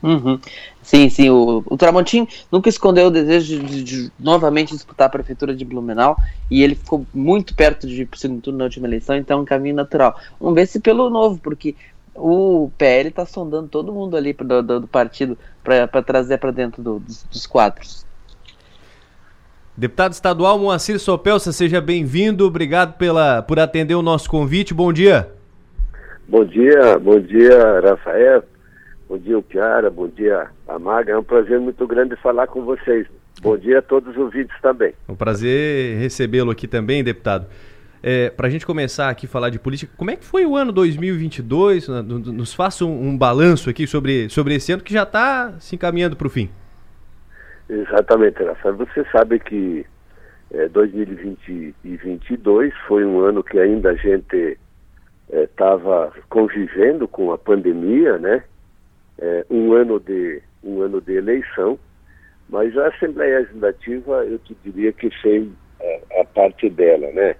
Uhum. 0.03 0.37
Sim, 0.81 1.09
sim. 1.09 1.29
O, 1.29 1.63
o 1.65 1.77
Tramontim 1.77 2.27
nunca 2.51 2.67
escondeu 2.67 3.07
o 3.07 3.11
desejo 3.11 3.57
de, 3.59 3.65
de, 3.65 3.83
de, 3.83 4.11
novamente 4.19 4.73
disputar 4.73 5.07
a 5.07 5.09
prefeitura 5.09 5.55
de 5.55 5.63
Blumenau 5.63 6.17
e 6.51 6.61
ele 6.61 6.75
ficou 6.75 7.05
muito 7.13 7.55
perto 7.55 7.87
de 7.87 8.01
ir 8.01 8.05
para 8.05 8.17
o 8.17 8.19
segundo 8.19 8.41
turno 8.41 8.59
na 8.59 8.65
última 8.65 8.85
eleição, 8.85 9.15
então 9.15 9.39
é 9.39 9.41
um 9.41 9.45
caminho 9.45 9.75
natural. 9.75 10.19
Vamos 10.41 10.55
ver 10.55 10.67
se 10.67 10.81
pelo 10.81 11.09
novo, 11.09 11.39
porque 11.41 11.73
o 12.13 12.69
PL 12.77 13.09
está 13.09 13.25
sondando 13.25 13.69
todo 13.69 13.93
mundo 13.93 14.17
ali 14.17 14.33
do, 14.33 14.61
do, 14.61 14.79
do 14.81 14.87
partido 14.87 15.37
para 15.63 15.87
trazer 16.03 16.37
para 16.37 16.51
dentro 16.51 16.83
do, 16.83 16.99
dos, 16.99 17.23
dos 17.23 17.47
quadros. 17.47 18.05
Deputado 19.75 20.11
estadual 20.11 20.59
Moacir 20.59 20.99
Sopelsa, 20.99 21.51
seja 21.53 21.79
bem-vindo. 21.79 22.45
Obrigado 22.45 22.97
pela, 22.97 23.41
por 23.41 23.57
atender 23.57 23.95
o 23.95 24.03
nosso 24.03 24.29
convite. 24.29 24.73
Bom 24.73 24.91
dia. 24.91 25.31
Bom 26.27 26.45
dia, 26.45 26.99
bom 26.99 27.19
dia, 27.19 27.79
Rafael. 27.81 28.43
Bom 29.13 29.19
dia, 29.19 29.39
Piara. 29.43 29.91
Bom 29.91 30.07
dia, 30.07 30.47
Amaga. 30.67 31.13
É 31.13 31.17
um 31.17 31.23
prazer 31.23 31.59
muito 31.59 31.85
grande 31.85 32.15
falar 32.15 32.47
com 32.47 32.65
vocês. 32.65 33.05
Bom 33.43 33.55
dia 33.55 33.77
a 33.77 33.81
todos 33.83 34.09
os 34.09 34.17
ouvintes 34.17 34.59
também. 34.59 34.95
É 35.07 35.11
um 35.11 35.15
prazer 35.15 35.99
recebê-lo 35.99 36.49
aqui 36.49 36.67
também, 36.67 37.03
deputado. 37.03 37.45
É, 38.01 38.31
Para 38.31 38.47
a 38.47 38.49
gente 38.49 38.65
começar 38.65 39.11
aqui 39.11 39.27
a 39.27 39.29
falar 39.29 39.51
de 39.51 39.59
política, 39.59 39.93
como 39.95 40.09
é 40.09 40.15
que 40.15 40.25
foi 40.25 40.47
o 40.47 40.55
ano 40.55 40.71
2022? 40.71 41.89
Nos 41.89 42.55
faça 42.55 42.85
um, 42.85 43.09
um 43.09 43.15
balanço 43.15 43.69
aqui 43.69 43.85
sobre, 43.85 44.29
sobre 44.29 44.55
esse 44.55 44.71
ano 44.71 44.81
que 44.81 44.91
já 44.91 45.03
está 45.03 45.59
se 45.59 45.75
encaminhando 45.75 46.15
para 46.15 46.25
o 46.25 46.29
fim. 46.31 46.49
Exatamente, 47.69 48.43
Rafael. 48.43 48.77
Você 48.77 49.05
sabe 49.11 49.37
que 49.37 49.85
é, 50.51 50.67
2022 50.69 52.73
foi 52.87 53.05
um 53.05 53.19
ano 53.19 53.43
que 53.43 53.59
ainda 53.59 53.91
a 53.91 53.95
gente 53.95 54.57
estava 55.31 56.11
é, 56.17 56.21
convivendo 56.27 57.07
com 57.07 57.31
a 57.31 57.37
pandemia, 57.37 58.17
né? 58.17 58.43
É, 59.23 59.45
um 59.49 59.73
ano 59.73 60.01
de 60.01 60.41
um 60.61 60.81
ano 60.81 60.99
de 60.99 61.13
eleição, 61.13 61.79
mas 62.49 62.77
a 62.77 62.87
Assembleia 62.87 63.39
Legislativa 63.39 64.25
eu 64.25 64.37
te 64.39 64.55
diria 64.65 64.91
que 64.91 65.09
fez 65.21 65.47
a, 65.81 66.21
a 66.21 66.25
parte 66.25 66.69
dela, 66.69 67.09
né? 67.13 67.35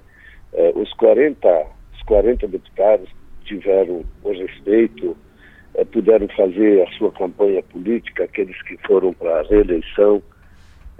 É, 0.54 0.72
os 0.75 0.94
40 0.94 1.48
os 1.94 2.02
40 2.04 2.48
deputados 2.48 3.10
tiveram 3.44 4.06
o 4.24 4.32
respeito, 4.32 5.18
é, 5.75 5.84
puderam 5.84 6.28
fazer 6.30 6.88
a 6.88 6.92
sua 6.98 7.12
campanha 7.12 7.62
política, 7.63 8.24
aqueles 8.24 8.60
que 8.63 8.78
foram 8.88 9.13
para 9.13 9.42
a 9.42 9.44
reeleição, 9.44 10.24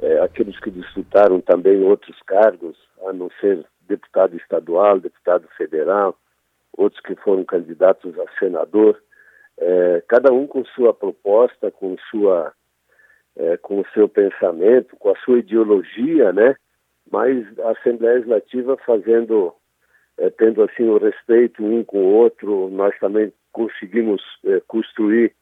é, 0.02 0.20
aqueles 0.20 0.60
que 0.60 0.70
disputaram 0.70 1.40
também 1.40 1.82
outros 1.82 2.18
cargos, 2.26 2.76
a 3.08 3.14
não 3.14 3.30
ser 3.40 3.66
deputado 3.88 4.36
estadual, 4.36 5.00
deputado 5.00 5.48
federal, 5.58 6.18
outros 6.78 7.02
que 7.02 7.16
foram 7.16 7.46
candidatos 7.46 8.14
a 8.20 8.26
senador 8.40 9.02
é, 9.60 10.04
cada 10.08 10.32
um 10.32 10.48
com 10.48 10.64
sua 10.66 10.94
proposta, 10.94 11.72
com 11.72 11.96
sua 12.10 12.54
é, 13.36 13.58
com 13.58 13.80
o 13.80 13.86
seu 13.94 14.08
pensamento, 14.08 14.96
com 14.98 15.10
a 15.10 15.16
sua 15.18 15.40
ideologia, 15.40 16.32
né? 16.32 16.56
Mas 17.12 17.46
a 17.60 17.72
Assembleia 17.72 18.16
Legislativa 18.16 18.78
fazendo, 18.86 19.54
é, 20.18 20.30
tendo 20.30 20.64
assim 20.64 20.84
o 20.84 20.98
respeito 20.98 21.64
um 21.64 21.84
com 21.84 22.00
o 22.00 22.14
outro, 22.14 22.70
nós 22.70 22.98
também 23.00 23.34
conseguimos 23.52 24.22
é, 24.46 24.62
construir 24.68 25.34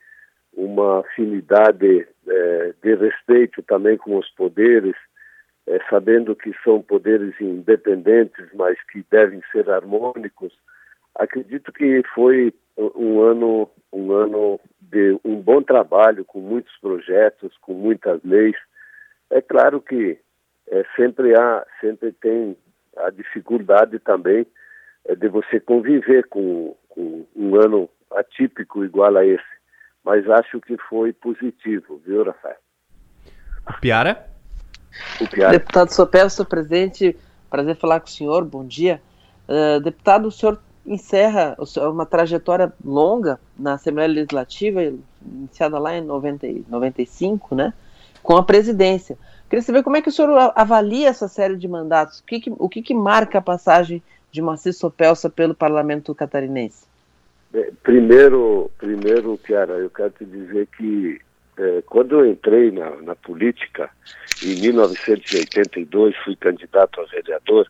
uma 0.54 1.00
afinidade 1.00 2.08
é, 2.28 2.74
de 2.82 2.96
respeito 2.96 3.62
também 3.64 3.98
com 3.98 4.18
os 4.18 4.30
poderes, 4.32 4.96
é, 5.68 5.80
sabendo 5.90 6.36
que 6.36 6.52
são 6.64 6.82
poderes 6.82 7.40
independentes, 7.40 8.48
mas 8.54 8.78
que 8.92 9.06
devem 9.10 9.42
ser 9.52 9.70
harmônicos. 9.70 10.54
Acredito 11.16 11.72
que 11.72 12.02
foi 12.14 12.54
um 12.78 13.22
ano 13.22 13.70
um 13.94 14.12
ano 14.14 14.60
de 14.80 15.20
um 15.24 15.42
bom 15.42 15.62
trabalho, 15.62 16.24
com 16.26 16.40
muitos 16.40 16.74
projetos, 16.80 17.56
com 17.62 17.74
muitas 17.74 18.22
leis. 18.24 18.56
É 19.30 19.42
claro 19.42 19.82
que 19.82 20.18
é, 20.70 20.86
sempre 20.96 21.38
há, 21.38 21.66
sempre 21.80 22.12
tem 22.14 22.58
a 22.98 23.10
dificuldade 23.10 24.00
também 24.00 24.46
é, 25.06 25.16
de 25.16 25.28
você 25.28 25.60
conviver 25.60 26.28
com, 26.28 26.76
com, 26.90 27.26
um 27.36 27.56
ano 27.56 27.90
atípico 28.12 28.84
igual 28.84 29.16
a 29.18 29.26
esse. 29.26 29.44
Mas 30.04 30.28
acho 30.30 30.60
que 30.62 30.78
foi 30.90 31.14
positivo, 31.14 32.02
viu, 32.06 32.24
Rafael? 32.24 32.58
Piara? 33.80 34.26
O 35.22 35.30
Piara. 35.30 35.52
Deputado 35.52 35.90
Sopel, 35.90 36.30
sou 36.30 36.46
presidente, 36.46 37.16
prazer 37.50 37.76
falar 37.76 38.00
com 38.00 38.08
o 38.08 38.10
senhor, 38.10 38.44
bom 38.44 38.66
dia. 38.66 39.02
Uh, 39.48 39.80
deputado, 39.80 40.28
o 40.28 40.32
senhor 40.32 40.60
encerra 40.86 41.56
uma 41.92 42.06
trajetória 42.06 42.74
longa 42.84 43.40
na 43.58 43.74
Assembleia 43.74 44.10
Legislativa, 44.10 44.82
iniciada 45.24 45.78
lá 45.78 45.96
em 45.96 46.02
90, 46.02 46.48
95, 46.68 47.56
né, 47.56 47.74
com 48.24 48.36
a 48.36 48.44
presidência. 48.44 49.18
Queria 49.50 49.62
saber 49.62 49.84
como 49.84 49.98
é 49.98 50.02
que 50.02 50.10
o 50.10 50.12
senhor 50.12 50.54
avalia 50.56 51.10
essa 51.10 51.28
série 51.28 51.56
de 51.56 51.68
mandatos, 51.68 52.20
o 52.20 52.24
que, 52.26 52.40
que 52.40 52.54
o 52.58 52.70
que, 52.70 52.82
que, 52.82 52.94
marca 52.94 53.38
a 53.38 53.42
passagem 53.42 54.02
de 54.32 54.42
Moacir 54.42 54.74
Sopelsa 54.74 55.30
pelo 55.30 55.54
parlamento 55.54 56.16
catarinense? 56.16 56.86
Primeiro, 57.84 58.72
primeiro, 58.78 59.38
Kiara, 59.38 59.74
eu 59.74 59.90
quero 59.90 60.12
te 60.12 60.24
dizer 60.24 60.68
que 60.78 61.20
é, 61.58 61.84
quando 61.86 62.20
eu 62.20 62.32
entrei 62.32 62.72
na, 62.72 62.90
na 63.02 63.16
política, 63.16 63.90
em 64.42 64.62
1982, 64.62 66.16
fui 66.24 66.36
candidato 66.36 67.02
a 67.02 67.06
vereador, 67.06 67.70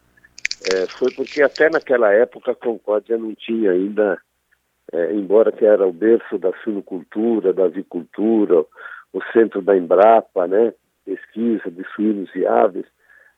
é, 0.69 0.87
foi 0.87 1.11
porque 1.13 1.41
até 1.41 1.69
naquela 1.69 2.11
época 2.13 2.51
a 2.51 2.55
Concórdia 2.55 3.17
não 3.17 3.33
tinha 3.33 3.71
ainda, 3.71 4.19
é, 4.91 5.13
embora 5.13 5.51
que 5.51 5.65
era 5.65 5.87
o 5.87 5.93
berço 5.93 6.37
da 6.37 6.51
suinocultura, 6.63 7.53
da 7.53 7.65
avicultura, 7.65 8.65
o 9.11 9.21
centro 9.33 9.61
da 9.61 9.75
Embrapa, 9.75 10.47
né, 10.47 10.73
pesquisa 11.05 11.71
de 11.71 11.83
suínos 11.95 12.29
e 12.35 12.45
aves, 12.45 12.85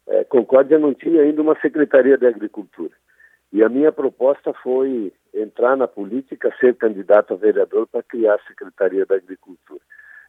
é, 0.08 0.24
Concórdia 0.26 0.78
não 0.78 0.94
tinha 0.94 1.22
ainda 1.22 1.42
uma 1.42 1.60
secretaria 1.62 2.18
de 2.18 2.28
agricultura. 2.28 2.94
E 3.54 3.64
a 3.64 3.70
minha 3.70 3.92
proposta 3.92 4.52
foi 4.52 5.14
entrar 5.34 5.78
na 5.78 5.88
política, 5.88 6.54
ser 6.60 6.76
candidato 6.76 7.34
a 7.34 7.38
vereador 7.38 7.88
para 7.88 8.04
criar 8.04 8.36
a 8.36 8.48
Secretaria 8.48 9.06
da 9.06 9.16
Agricultura. 9.16 9.80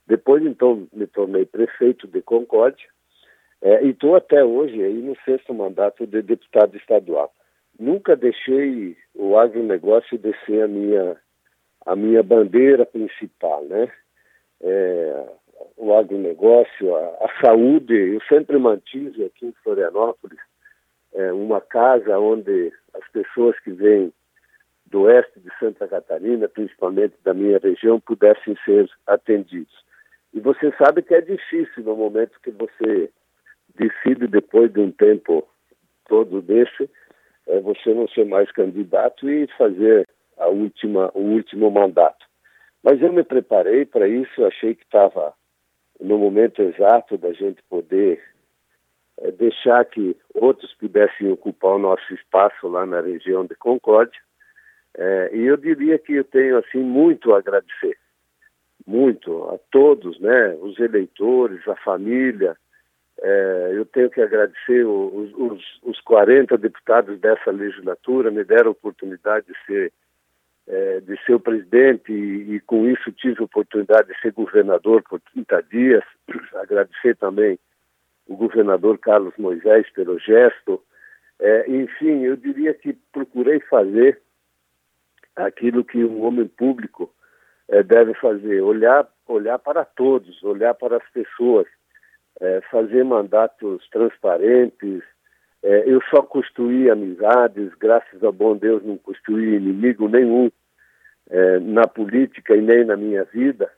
Depois, 0.07 0.45
então, 0.45 0.87
me 0.93 1.07
tornei 1.07 1.47
prefeito 1.47 2.07
de 2.07 2.21
Concórdia, 2.21 2.87
é, 3.65 3.83
e 3.83 3.91
estou 3.93 4.15
até 4.15 4.45
hoje 4.45 4.85
aí 4.85 5.01
no 5.01 5.17
sexto 5.25 5.55
mandato 5.55 6.07
de 6.07 6.21
deputado 6.21 6.77
estadual. 6.77 7.33
Nunca 7.81 8.15
deixei 8.15 8.95
o 9.15 9.39
agronegócio 9.39 10.19
descer 10.19 10.65
a 10.65 10.69
minha, 10.69 11.17
a 11.87 11.97
minha 11.97 12.23
bandeira 12.23 12.85
principal, 12.85 13.65
né? 13.65 13.91
É, 14.61 15.27
o 15.79 15.95
agronegócio, 15.95 16.95
a, 16.95 17.01
a, 17.01 17.41
saúde, 17.43 17.95
eu 17.95 18.21
sempre 18.29 18.59
mantive 18.59 19.25
aqui 19.25 19.47
em 19.47 19.55
Florianópolis 19.63 20.39
é, 21.15 21.33
uma 21.33 21.63
casa 21.63 22.19
onde 22.19 22.71
as 22.93 23.09
pessoas 23.13 23.59
que 23.61 23.71
vêm 23.71 24.13
do 24.85 25.03
oeste 25.05 25.41
de 25.41 25.51
Santa 25.59 25.89
Catarina, 25.89 26.51
principalmente 26.51 27.15
da 27.25 27.33
minha 27.33 27.59
região, 27.59 27.99
pudessem 27.99 28.59
ser 28.63 28.91
atendidos. 29.07 29.75
E 30.35 30.41
você 30.41 30.71
sabe 30.77 31.01
que 31.01 31.15
é 31.15 31.23
difícil 31.23 31.83
no 31.83 31.97
momento 31.97 32.39
que 32.43 32.51
você 32.51 33.11
decide 33.75 34.27
depois 34.27 34.73
de 34.73 34.81
um 34.81 34.91
tempo 34.91 35.47
todo 36.07 36.41
desse 36.43 36.89
é 37.47 37.61
você 37.61 37.93
não 37.93 38.09
ser 38.09 38.25
mais 38.25 38.51
candidato 38.53 39.29
e 39.29 39.47
fazer 39.59 40.09
a 40.39 40.49
última 40.49 41.11
o 41.15 41.21
último 41.21 41.71
mandato. 41.71 42.25
Mas 42.83 43.01
eu 43.01 43.13
me 43.13 43.23
preparei 43.23 43.85
para 43.85 44.09
isso, 44.09 44.45
achei 44.45 44.75
que 44.75 44.85
estava 44.85 45.33
no 46.01 46.19
momento 46.19 46.61
exato 46.63 47.17
da 47.17 47.33
gente 47.33 47.63
poder 47.69 48.23
é, 49.19 49.31
deixar 49.31 49.85
que 49.85 50.17
outros 50.35 50.75
pudessem 50.75 51.31
ocupar 51.31 51.73
o 51.73 51.79
nosso 51.79 52.13
espaço 52.13 52.69
lá 52.69 52.85
na 52.85 53.01
região 53.01 53.47
de 53.47 53.55
Concórdia. 53.55 54.21
É, 54.97 55.31
e 55.33 55.43
eu 55.43 55.57
diria 55.57 55.99
que 55.99 56.15
eu 56.15 56.25
tenho 56.25 56.59
assim 56.59 56.79
muito 56.81 57.35
a 57.35 57.39
agradecer, 57.39 57.97
muito 58.87 59.45
a 59.51 59.59
todos, 59.71 60.21
né, 60.21 60.55
os 60.61 60.79
eleitores, 60.79 61.67
a 61.67 61.75
família, 61.77 62.57
É, 63.23 63.71
eu 63.73 63.85
tenho 63.87 64.11
que 64.11 64.21
agradecer 64.21 64.85
os, 64.85 65.33
os, 65.35 65.81
os 65.83 66.01
40 66.01 66.59
deputados 66.59 67.19
dessa 67.21 67.51
legislatura, 67.51 68.31
me 68.31 68.45
deram 68.45 68.69
a 68.69 68.73
oportunidade 68.73 69.47
de 69.47 69.55
ser, 69.67 69.93
é, 70.67 71.01
de 71.01 71.17
ser 71.25 71.35
o 71.35 71.41
presidente 71.41 72.13
e, 72.13 72.57
e, 72.57 72.61
com 72.61 72.89
isso 72.89 73.13
tive 73.13 73.41
a 73.41 73.45
oportunidade 73.45 74.09
de 74.09 74.21
ser 74.21 74.33
governador 74.33 75.03
por 75.03 75.21
30 75.33 75.63
dias. 75.63 76.05
Agradecer 76.55 77.17
também 77.17 77.59
o 78.27 78.37
governador 78.37 78.99
Carlos 78.99 79.35
Moisés 79.39 79.89
pelo 79.93 80.19
gesto. 80.19 80.83
É, 81.39 81.71
enfim, 81.71 82.23
eu 82.25 82.37
diria 82.37 82.75
que 82.75 82.97
procurei 83.13 83.61
fazer 83.61 84.21
aquilo 85.37 85.85
que 85.85 86.05
um 86.05 86.25
homem 86.25 86.47
público 86.47 87.13
é, 87.69 87.83
deve 87.83 88.15
fazer, 88.15 88.61
olhar, 88.61 89.09
olhar 89.27 89.59
para 89.59 89.85
todos, 89.85 90.43
olhar 90.43 90.75
para 90.75 90.97
as 90.97 91.11
pessoas, 91.11 91.67
é, 92.41 92.61
fazer 92.71 93.05
mandatos 93.05 93.87
transparentes. 93.91 95.03
É, 95.63 95.85
eu 95.87 96.01
só 96.11 96.23
construí 96.23 96.91
amizades, 96.91 97.73
graças 97.75 98.23
ao 98.23 98.33
bom 98.33 98.57
Deus 98.57 98.85
não 98.85 98.99
construí 98.99 99.55
inimigo 99.55 100.09
nenhum 100.09 100.51
é, 101.31 101.59
na 101.61 101.87
política 101.87 102.55
e 102.57 102.61
nem 102.61 102.85
na 102.85 102.97
minha 102.97 103.25
vida. 103.25 103.71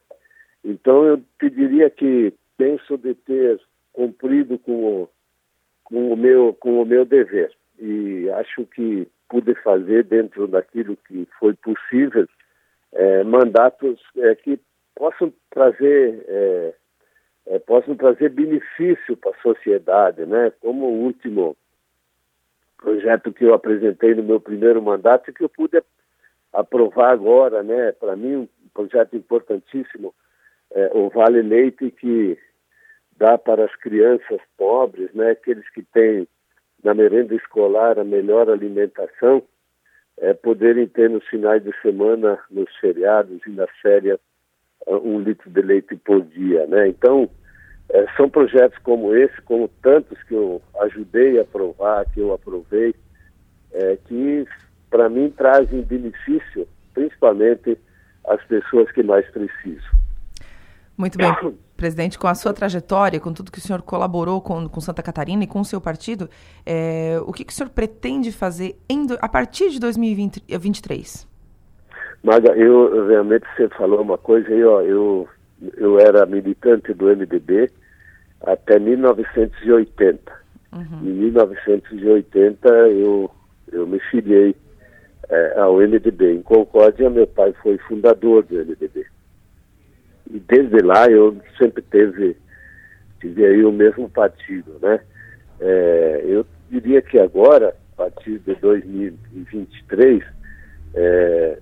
Então 0.64 1.04
eu 1.04 1.22
pediria 1.38 1.88
que 1.88 2.32
penso 2.56 2.96
de 2.98 3.14
ter 3.14 3.60
cumprido 3.92 4.58
com 4.58 5.02
o, 5.02 5.08
com 5.84 6.12
o 6.12 6.16
meu 6.16 6.54
com 6.54 6.82
o 6.82 6.84
meu 6.84 7.04
dever 7.04 7.52
e 7.78 8.28
acho 8.30 8.64
que 8.66 9.06
pude 9.28 9.54
fazer 9.62 10.04
dentro 10.04 10.48
daquilo 10.48 10.96
que 11.08 11.28
foi 11.38 11.54
possível 11.54 12.26
é, 12.92 13.22
mandatos 13.24 14.00
é, 14.16 14.34
que 14.34 14.58
possam 14.94 15.32
trazer 15.50 16.24
é, 17.46 17.58
possam 17.58 17.94
trazer 17.94 18.30
benefício 18.30 19.16
para 19.16 19.30
a 19.30 19.42
sociedade, 19.42 20.26
né? 20.26 20.52
Como 20.60 20.86
o 20.86 21.04
último 21.04 21.56
projeto 22.76 23.32
que 23.32 23.44
eu 23.44 23.54
apresentei 23.54 24.14
no 24.14 24.22
meu 24.22 24.40
primeiro 24.40 24.82
mandato 24.82 25.32
que 25.32 25.42
eu 25.42 25.48
pude 25.48 25.82
aprovar 26.52 27.12
agora, 27.12 27.62
né? 27.62 27.92
Para 27.92 28.16
mim 28.16 28.36
um 28.36 28.48
projeto 28.74 29.16
importantíssimo, 29.16 30.14
é, 30.72 30.90
o 30.92 31.08
Vale 31.08 31.42
Leite 31.42 31.90
que 31.90 32.36
dá 33.16 33.38
para 33.38 33.64
as 33.64 33.74
crianças 33.76 34.40
pobres, 34.56 35.12
né? 35.14 35.30
Aqueles 35.30 35.68
que 35.70 35.82
têm 35.82 36.26
na 36.82 36.94
merenda 36.94 37.34
escolar 37.34 37.98
a 37.98 38.04
melhor 38.04 38.50
alimentação, 38.50 39.42
é, 40.18 40.34
poderem 40.34 40.86
ter 40.86 41.10
nos 41.10 41.26
finais 41.26 41.62
de 41.62 41.72
semana, 41.80 42.38
nos 42.50 42.74
feriados 42.76 43.40
e 43.46 43.50
nas 43.50 43.70
férias, 43.80 44.18
um 44.86 45.20
litro 45.20 45.50
de 45.50 45.60
leite 45.62 45.96
por 45.96 46.22
dia, 46.22 46.66
né? 46.66 46.88
Então, 46.88 47.28
é, 47.88 48.06
são 48.16 48.28
projetos 48.28 48.78
como 48.82 49.14
esse, 49.14 49.40
como 49.42 49.68
tantos 49.82 50.20
que 50.24 50.34
eu 50.34 50.60
ajudei 50.80 51.38
a 51.38 51.42
aprovar, 51.42 52.04
que 52.12 52.20
eu 52.20 52.32
aprovei, 52.32 52.94
é, 53.72 53.96
que 54.06 54.46
para 54.90 55.08
mim 55.08 55.30
trazem 55.30 55.82
benefício, 55.82 56.66
principalmente 56.94 57.78
às 58.26 58.42
pessoas 58.44 58.90
que 58.92 59.02
mais 59.02 59.28
precisam. 59.30 59.90
Muito 60.96 61.18
bem. 61.18 61.32
Presidente, 61.76 62.18
com 62.18 62.26
a 62.26 62.34
sua 62.34 62.54
trajetória, 62.54 63.20
com 63.20 63.34
tudo 63.34 63.52
que 63.52 63.58
o 63.58 63.60
senhor 63.60 63.82
colaborou 63.82 64.40
com, 64.40 64.66
com 64.66 64.80
Santa 64.80 65.02
Catarina 65.02 65.44
e 65.44 65.46
com 65.46 65.60
o 65.60 65.64
seu 65.64 65.78
partido, 65.78 66.30
é, 66.64 67.20
o 67.26 67.32
que, 67.34 67.44
que 67.44 67.52
o 67.52 67.54
senhor 67.54 67.68
pretende 67.68 68.32
fazer 68.32 68.78
em, 68.88 69.06
a 69.20 69.28
partir 69.28 69.68
de 69.68 69.78
2023? 69.78 71.28
Maga, 72.26 72.56
eu 72.56 73.06
realmente 73.06 73.46
você 73.56 73.68
falou 73.68 74.02
uma 74.02 74.18
coisa 74.18 74.48
aí, 74.48 74.64
ó, 74.64 74.82
eu, 74.82 75.28
eu 75.76 76.00
era 76.00 76.26
militante 76.26 76.92
do 76.92 77.06
MDB 77.06 77.70
até 78.40 78.80
1980. 78.80 80.32
Uhum. 80.72 80.98
Em 81.04 81.12
1980 81.12 82.68
eu, 82.68 83.30
eu 83.70 83.86
me 83.86 84.00
filiei 84.10 84.56
é, 85.28 85.60
ao 85.60 85.76
MDB. 85.76 86.32
Em 86.32 86.42
Concórdia, 86.42 87.08
meu 87.08 87.28
pai 87.28 87.54
foi 87.62 87.78
fundador 87.78 88.42
do 88.42 88.56
MDB. 88.56 89.06
E 90.28 90.40
desde 90.40 90.82
lá 90.82 91.08
eu 91.08 91.36
sempre 91.56 91.80
teve, 91.80 92.36
tive 93.20 93.46
aí 93.46 93.64
o 93.64 93.70
mesmo 93.70 94.10
partido, 94.10 94.76
né? 94.82 94.98
É, 95.60 96.22
eu 96.24 96.44
diria 96.68 97.00
que 97.00 97.20
agora, 97.20 97.76
a 97.92 97.96
partir 97.96 98.40
de 98.40 98.52
2023, 98.56 100.24
é, 100.92 101.58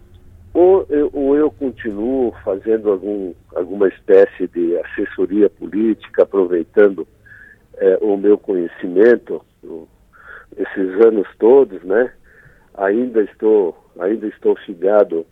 ou, 0.55 0.87
eu, 0.89 1.11
ou 1.13 1.37
eu 1.37 1.51
continuo 1.51 2.33
fazendo 2.45 2.93
algum, 2.93 3.35
alguma 3.57 3.89
espécie 3.89 4.47
de 4.47 4.79
assessoria 4.79 5.51
política, 5.51 6.23
aproveitando 6.23 7.07
é, 7.77 7.99
o 8.01 8.17
meu 8.17 8.39
conhecimento 8.39 9.45
o, 9.65 9.89
esses 10.57 11.05
anos 11.05 11.27
todos, 11.41 11.83
né? 11.83 12.13
Ainda 12.75 13.23
estou, 13.23 13.77
ainda 13.99 14.29
estou 14.29 14.57
figado 14.57 15.27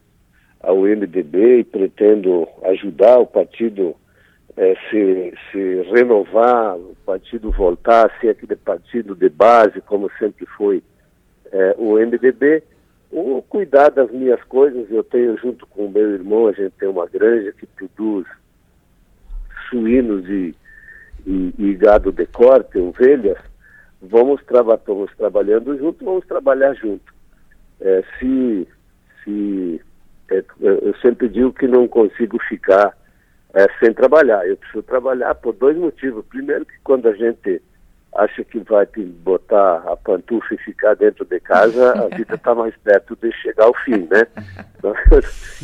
ao 0.60 0.78
MDB 0.82 1.60
e 1.60 1.64
pretendo 1.64 2.48
ajudar 2.64 3.18
o 3.18 3.26
partido 3.26 3.94
é, 4.56 4.74
se, 4.90 5.34
se 5.50 5.82
renovar, 5.94 6.76
o 6.76 6.96
partido 7.06 7.50
voltar 7.52 8.06
a 8.06 8.20
ser 8.20 8.30
aquele 8.30 8.56
partido 8.56 9.14
de 9.14 9.28
base, 9.28 9.80
como 9.82 10.10
sempre 10.18 10.46
foi 10.56 10.82
é, 11.52 11.74
o 11.78 11.94
MDB, 11.94 12.62
ou 13.12 13.42
cuidar 13.42 13.90
das 13.90 14.10
minhas 14.10 14.42
coisas. 14.44 14.90
Eu 14.90 15.04
tenho, 15.04 15.36
junto 15.36 15.66
com 15.66 15.86
o 15.86 15.90
meu 15.90 16.10
irmão, 16.10 16.48
a 16.48 16.52
gente 16.52 16.72
tem 16.72 16.88
uma 16.88 17.06
granja 17.06 17.52
que 17.52 17.66
produz 17.66 18.26
suínos 19.68 20.28
e, 20.28 20.54
e, 21.26 21.54
e 21.58 21.74
gado 21.74 22.10
de 22.10 22.26
corte, 22.26 22.78
ovelhas. 22.78 23.38
Vamos, 24.00 24.42
traba 24.44 24.80
vamos 24.84 25.14
trabalhando 25.14 25.76
junto, 25.78 26.04
vamos 26.04 26.26
trabalhar 26.26 26.74
junto. 26.74 27.12
É, 27.80 28.02
se, 28.18 28.66
se 29.22 29.80
é, 30.30 30.42
eu 30.60 30.94
sempre 30.96 31.28
digo 31.28 31.52
que 31.52 31.68
não 31.68 31.86
consigo 31.86 32.38
ficar 32.48 32.96
é, 33.54 33.66
sem 33.78 33.92
trabalhar. 33.92 34.46
Eu 34.48 34.56
preciso 34.56 34.82
trabalhar 34.82 35.34
por 35.36 35.52
dois 35.54 35.76
motivos. 35.76 36.24
Primeiro, 36.26 36.64
que 36.64 36.74
quando 36.82 37.08
a 37.08 37.12
gente 37.12 37.62
acha 38.14 38.44
que 38.44 38.58
vai 38.60 38.86
botar 39.24 39.78
a 39.86 39.96
pantufa 39.96 40.54
e 40.54 40.58
ficar 40.58 40.94
dentro 40.94 41.24
de 41.24 41.40
casa, 41.40 41.92
a 41.92 42.14
vida 42.14 42.34
está 42.34 42.54
mais 42.54 42.74
perto 42.76 43.16
de 43.20 43.32
chegar 43.32 43.64
ao 43.64 43.74
fim, 43.84 44.06
né? 44.10 44.26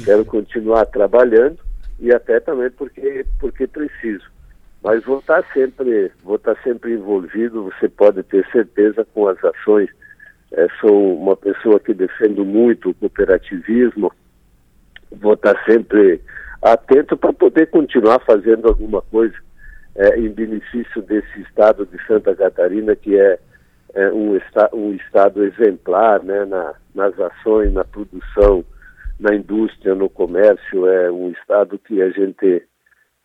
Quero 0.05 0.25
continuar 0.25 0.87
trabalhando 0.87 1.59
e 2.01 2.13
até 2.13 2.41
também 2.41 2.71
porque, 2.71 3.27
porque 3.39 3.67
preciso. 3.67 4.25
Mas 4.83 5.05
vou 5.05 5.19
estar 5.19 5.43
tá 5.43 5.49
sempre, 5.53 6.11
vou 6.23 6.37
estar 6.37 6.55
tá 6.55 6.63
sempre 6.63 6.95
envolvido, 6.95 7.65
você 7.65 7.89
pode 7.89 8.23
ter 8.23 8.47
certeza 8.51 9.07
com 9.13 9.29
as 9.29 9.43
ações. 9.45 9.91
É, 10.53 10.67
sou 10.81 11.21
uma 11.21 11.37
pessoa 11.37 11.79
que 11.79 11.93
defendo 11.93 12.45
muito 12.45 12.91
o 12.91 12.95
cooperativismo, 12.95 14.11
vou 15.13 15.35
estar 15.35 15.63
sempre 15.65 16.23
atento 16.63 17.17
para 17.17 17.33
poder 17.33 17.67
continuar 17.67 18.21
fazendo 18.21 18.69
alguma 18.69 19.03
coisa 19.03 19.35
é, 19.99 20.17
em 20.17 20.29
benefício 20.29 21.03
desse 21.03 21.41
estado 21.41 21.85
de 21.85 22.01
Santa 22.07 22.35
Catarina, 22.35 22.95
que 22.95 23.19
é, 23.19 23.39
é 23.95 24.13
um, 24.13 24.37
esta, 24.37 24.71
um 24.73 24.95
estado 24.95 25.45
exemplar 25.45 26.23
né, 26.23 26.45
na, 26.45 26.75
nas 26.95 27.19
ações, 27.19 27.73
na 27.73 27.85
produção, 27.85 28.65
na 29.19 29.35
indústria, 29.35 29.97
no 29.97 30.09
comércio, 30.09 30.87
é 30.87 31.11
um 31.11 31.31
estado 31.31 31.77
que 31.81 32.01
a 32.01 32.11
gente 32.11 32.63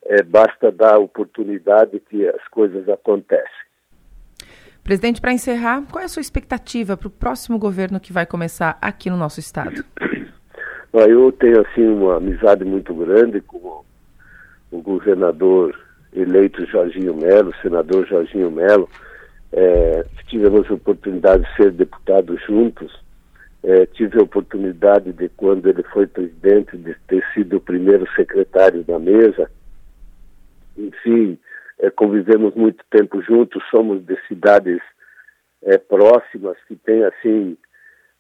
é, 0.06 0.24
basta 0.24 0.72
dar 0.72 0.98
oportunidade 0.98 2.00
que 2.00 2.28
as 2.28 2.48
coisas 2.48 2.90
acontecem. 2.90 3.64
Presidente, 4.84 5.22
para 5.22 5.32
encerrar, 5.32 5.84
qual 5.92 6.02
é 6.02 6.06
a 6.06 6.10
sua 6.10 6.22
expectativa 6.22 6.98
para 6.98 7.08
o 7.08 7.12
próximo 7.12 7.60
governo 7.60 8.00
que 8.00 8.12
vai 8.12 8.26
começar 8.26 8.80
aqui 8.82 9.12
no 9.12 9.16
nosso 9.16 9.40
estado? 9.40 9.86
Eu 10.92 11.32
tenho 11.32 11.62
assim 11.62 11.88
uma 11.88 12.18
amizade 12.18 12.66
muito 12.66 12.94
grande 12.96 13.42
com 13.42 13.84
o 14.72 14.82
governador 14.82 15.83
eleito 16.16 16.66
Jorginho 16.66 17.16
Melo, 17.16 17.54
senador 17.62 18.06
Jorginho 18.08 18.52
Melo. 18.52 18.90
É, 19.52 20.06
tivemos 20.28 20.70
a 20.70 20.74
oportunidade 20.74 21.44
de 21.44 21.56
ser 21.56 21.72
deputados 21.72 22.42
juntos. 22.44 23.02
É, 23.64 23.86
tive 23.86 24.20
a 24.20 24.24
oportunidade 24.24 25.14
de, 25.14 25.30
quando 25.30 25.70
ele 25.70 25.84
foi 25.84 26.08
presidente, 26.08 26.78
de 26.78 26.96
ter 27.08 27.24
sido 27.34 27.58
o 27.58 27.62
primeiro 27.62 28.06
secretário 28.16 28.84
da 28.84 29.00
mesa. 29.00 29.50
Enfim, 30.78 31.38
é, 31.80 31.90
convivemos 31.90 32.54
muito 32.56 32.84
tempo 32.90 33.22
juntos, 33.22 33.64
somos 33.70 34.04
de 34.06 34.18
cidades 34.28 34.82
é, 35.62 35.78
próximas 35.78 36.58
que 36.68 36.76
têm 36.76 37.04
assim 37.04 37.58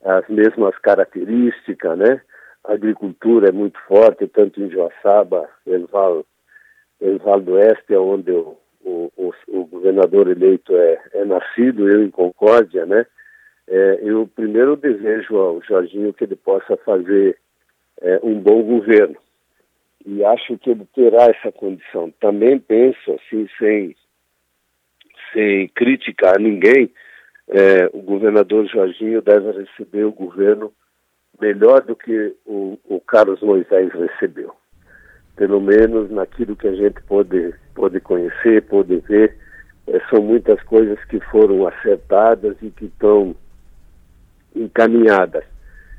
as 0.03 0.27
mesmas 0.27 0.77
características, 0.79 1.97
né? 1.97 2.21
a 2.63 2.73
agricultura 2.73 3.49
é 3.49 3.51
muito 3.51 3.79
forte, 3.87 4.27
tanto 4.27 4.61
em 4.61 4.69
Joaçaba, 4.69 5.49
Elval, 5.65 6.25
Elval 7.03 7.41
do 7.41 7.53
Oeste, 7.53 7.95
onde 7.95 8.31
o, 8.31 8.57
o, 8.83 9.33
o, 9.47 9.65
governador 9.65 10.29
eleito 10.29 10.75
é, 10.75 11.01
é 11.13 11.25
nascido, 11.25 11.89
eu 11.89 12.03
em 12.03 12.09
Concórdia, 12.09 12.85
né? 12.85 13.05
É, 13.67 13.99
eu 14.01 14.27
primeiro 14.35 14.75
desejo 14.75 15.37
ao 15.37 15.61
Jorginho 15.61 16.13
que 16.13 16.23
ele 16.23 16.35
possa 16.35 16.75
fazer 16.77 17.37
é, 18.01 18.19
um 18.23 18.39
bom 18.39 18.61
governo 18.61 19.17
e 20.05 20.23
acho 20.23 20.57
que 20.57 20.69
ele 20.69 20.85
terá 20.93 21.25
essa 21.25 21.51
condição. 21.51 22.11
Também 22.19 22.59
penso 22.59 23.13
assim, 23.13 23.47
sem, 23.57 23.95
sem 25.33 25.67
crítica 25.69 26.35
a 26.35 26.39
ninguém, 26.39 26.91
é, 27.47 27.89
o 27.93 28.01
governador 28.01 28.67
Jorginho 28.67 29.21
deve 29.21 29.51
receber 29.51 30.03
o 30.03 30.11
governo 30.11 30.73
melhor 31.39 31.81
do 31.81 31.95
que 31.95 32.35
o, 32.45 32.77
o 32.85 32.99
Carlos 32.99 33.41
Moisés 33.41 33.91
recebeu. 33.93 34.53
Pelo 35.35 35.59
menos 35.59 36.11
naquilo 36.11 36.55
que 36.55 36.67
a 36.67 36.75
gente 36.75 37.01
pode, 37.03 37.53
pode 37.73 37.99
conhecer, 37.99 38.61
pode 38.63 38.97
ver, 38.99 39.35
é, 39.87 39.99
são 40.09 40.21
muitas 40.21 40.61
coisas 40.63 41.03
que 41.05 41.19
foram 41.19 41.67
acertadas 41.67 42.55
e 42.61 42.69
que 42.69 42.85
estão 42.85 43.35
encaminhadas. 44.55 45.43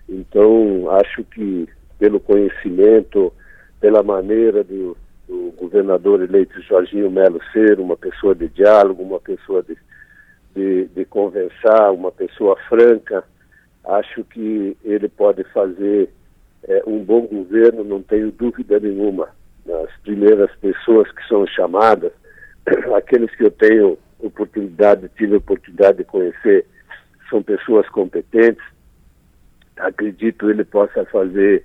Então, 0.09 0.91
acho 0.91 1.25
que 1.25 1.69
pelo 1.99 2.21
conhecimento, 2.21 3.33
pela 3.81 4.03
maneira 4.03 4.63
do, 4.63 4.97
do 5.29 5.53
governador 5.57 6.23
eleito 6.23 6.61
Jorginho 6.63 7.11
Melo 7.11 7.41
ser 7.53 7.81
uma 7.81 7.97
pessoa 7.97 8.35
de 8.35 8.49
diálogo, 8.49 9.03
uma 9.03 9.21
pessoa 9.21 9.63
de, 9.63 9.77
de, 10.55 10.87
de 10.87 11.05
conversar, 11.05 11.91
uma 11.91 12.13
pessoa 12.13 12.57
franca, 12.69 13.25
acho 13.85 14.25
que 14.25 14.77
ele 14.85 15.09
pode 15.09 15.45
fazer 15.45 16.11
é, 16.67 16.83
um 16.87 17.05
bom 17.05 17.23
governo, 17.27 17.85
não 17.85 18.03
tenho 18.03 18.31
dúvida 18.31 18.81
nenhuma. 18.81 19.29
As 19.85 19.97
primeiras 20.03 20.51
pessoas 20.57 21.11
que 21.13 21.27
são 21.29 21.47
chamadas, 21.47 22.13
aqueles 22.97 23.35
que 23.37 23.45
eu 23.45 23.51
tenho 23.51 23.99
oportunidade, 24.19 25.11
tive 25.17 25.37
oportunidade 25.37 25.99
de 25.99 26.05
conhecer, 26.05 26.67
são 27.29 27.43
pessoas 27.43 27.89
competentes. 27.91 28.65
Acredito 29.77 30.51
ele 30.51 30.65
possa 30.65 31.05
fazer 31.07 31.65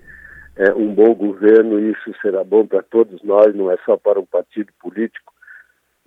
é, 0.55 0.73
um 0.73 0.93
bom 0.93 1.13
governo 1.13 1.79
e 1.79 1.91
isso 1.91 2.13
será 2.21 2.43
bom 2.43 2.65
para 2.65 2.81
todos 2.83 3.21
nós, 3.23 3.55
não 3.55 3.71
é 3.71 3.77
só 3.85 3.95
para 3.95 4.19
um 4.19 4.25
partido 4.25 4.71
político, 4.81 5.33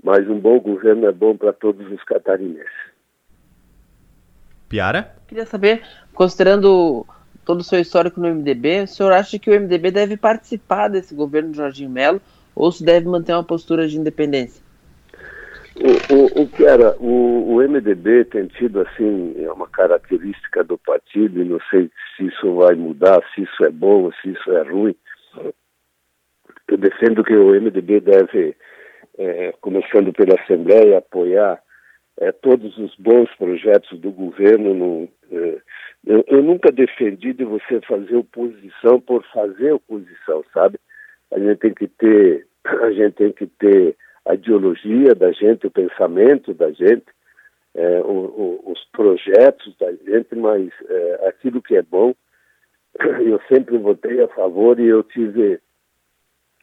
mas 0.03 0.29
um 0.29 0.39
bom 0.39 0.59
governo 0.61 1.07
é 1.07 1.13
bom 1.13 1.37
para 1.37 1.53
todos 1.53 1.91
os 1.91 2.03
catarinenses. 2.05 2.93
Piara? 4.69 5.15
Queria 5.29 5.47
saber, 5.47 5.83
considerando 6.15 7.07
todo 7.45 7.61
o 7.61 7.65
seu 7.65 7.81
histórico 7.81 8.21
no 8.21 8.29
MDB, 8.29 8.83
o 8.83 8.87
senhor 8.87 9.13
acha 9.13 9.39
que 9.39 9.51
o 9.51 9.61
MDB 9.61 9.91
deve 9.91 10.17
participar 10.17 10.89
desse 10.89 11.15
governo 11.15 11.51
de 11.51 11.57
Jorginho 11.57 11.91
Melo 11.91 12.21
ou 12.55 12.71
se 12.71 12.85
deve 12.85 13.09
manter 13.09 13.33
uma 13.33 13.45
postura 13.45 13.89
de 13.89 13.99
independência? 13.99 14.63
O, 15.75 16.15
o, 16.15 16.43
o 16.43 16.49
o, 17.01 17.55
o, 17.55 17.69
MDB 17.69 18.27
tem 18.27 18.47
tido 18.47 18.81
assim 18.81 19.35
uma 19.55 19.67
característica 19.67 20.63
do 20.63 20.77
partido 20.77 21.41
e 21.41 21.45
não 21.45 21.59
sei 21.71 21.91
se 22.15 22.27
isso 22.27 22.57
vai 22.57 22.75
mudar, 22.75 23.23
se 23.35 23.43
isso 23.43 23.65
é 23.65 23.71
bom, 23.71 24.11
se 24.21 24.31
isso 24.31 24.53
é 24.53 24.63
ruim. 24.63 24.95
Eu 26.69 26.77
defendo 26.77 27.25
que 27.25 27.35
o 27.35 27.59
MDB 27.59 28.01
deve, 28.01 28.55
é, 29.19 29.53
começando 29.61 30.13
pela 30.13 30.39
Assembleia, 30.41 30.99
apoiar 30.99 31.59
é, 32.21 32.33
todos 32.33 32.77
os 32.79 32.95
bons 32.97 33.29
projetos 33.37 33.99
do 33.99 34.11
governo. 34.11 34.75
No, 34.75 35.09
é, 35.31 35.61
eu, 36.07 36.25
eu, 36.27 36.43
nunca 36.43 36.71
defendi 36.71 37.33
de 37.33 37.45
você 37.45 37.81
fazer 37.83 38.17
oposição 38.17 39.01
por 39.01 39.25
fazer 39.33 39.73
oposição, 39.73 40.45
sabe? 40.53 40.79
A 41.33 41.39
gente 41.39 41.59
tem 41.59 41.75
que 41.75 41.89
ter, 41.89 42.47
a 42.65 42.91
gente 42.93 43.15
tem 43.15 43.33
que 43.33 43.47
ter 43.47 43.97
a 44.27 44.35
ideologia 44.35 45.15
da 45.15 45.33
gente, 45.33 45.67
o 45.67 45.71
pensamento 45.71 46.55
da 46.55 46.71
gente, 46.71 47.07
é, 47.75 48.01
o, 48.01 48.61
o, 48.65 48.73
os 48.73 48.85
projetos 48.93 49.75
da 49.79 49.93
gente, 49.93 50.35
mas 50.35 50.71
é, 50.89 51.29
aquilo 51.29 51.63
que 51.63 51.75
é 51.75 51.83
bom, 51.83 52.15
eu 53.01 53.41
sempre 53.49 53.79
votei 53.79 54.23
a 54.23 54.29
favor 54.29 54.79
e 54.79 54.87
eu 54.87 55.03
tive 55.03 55.61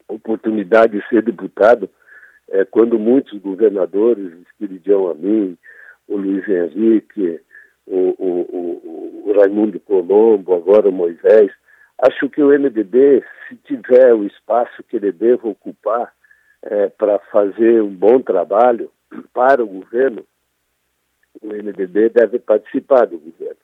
oportunidade 0.08 0.98
de 0.98 1.08
ser 1.08 1.22
deputado 1.22 1.88
é, 2.50 2.64
quando 2.64 2.98
muitos 2.98 3.38
governadores, 3.38 4.32
Espiridião 4.42 5.08
a 5.08 5.14
mim, 5.14 5.56
o 6.08 6.16
Luiz 6.16 6.46
Henrique, 6.48 7.40
o, 7.86 8.14
o, 8.18 9.28
o, 9.28 9.32
Raimundo 9.32 9.78
Colombo, 9.80 10.54
agora 10.54 10.88
o 10.88 10.92
Moisés, 10.92 11.52
acho 11.98 12.28
que 12.28 12.42
o 12.42 12.48
MDB, 12.48 13.24
se 13.48 13.56
tiver 13.56 14.12
o 14.14 14.24
espaço 14.24 14.82
que 14.82 14.96
ele 14.96 15.12
deva 15.12 15.48
ocupar 15.48 16.12
é, 16.62 16.88
para 16.88 17.18
fazer 17.30 17.82
um 17.82 17.94
bom 17.94 18.20
trabalho 18.20 18.90
para 19.32 19.62
o 19.62 19.66
governo, 19.66 20.24
o 21.40 21.48
MDB 21.48 22.10
deve 22.10 22.38
participar 22.40 23.06
do 23.06 23.18
governo. 23.18 23.56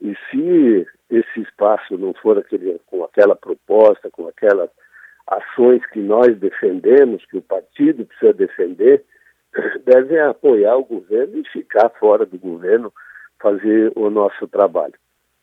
E 0.00 0.14
se 0.30 0.86
esse 1.08 1.40
espaço 1.40 1.96
não 1.96 2.12
for 2.14 2.38
aquele, 2.38 2.78
com 2.86 3.04
aquela 3.04 3.36
proposta, 3.36 4.10
com 4.10 4.26
aquelas 4.28 4.68
ações 5.26 5.84
que 5.86 6.00
nós 6.00 6.36
defendemos, 6.38 7.24
que 7.26 7.38
o 7.38 7.42
partido 7.42 8.04
precisa 8.06 8.32
defender, 8.32 9.04
devem 9.84 10.18
apoiar 10.20 10.76
o 10.76 10.84
governo 10.84 11.38
e 11.38 11.48
ficar 11.48 11.88
fora 11.98 12.24
do 12.24 12.38
governo, 12.38 12.92
fazer 13.40 13.92
o 13.96 14.08
nosso 14.08 14.46
trabalho. 14.46 14.94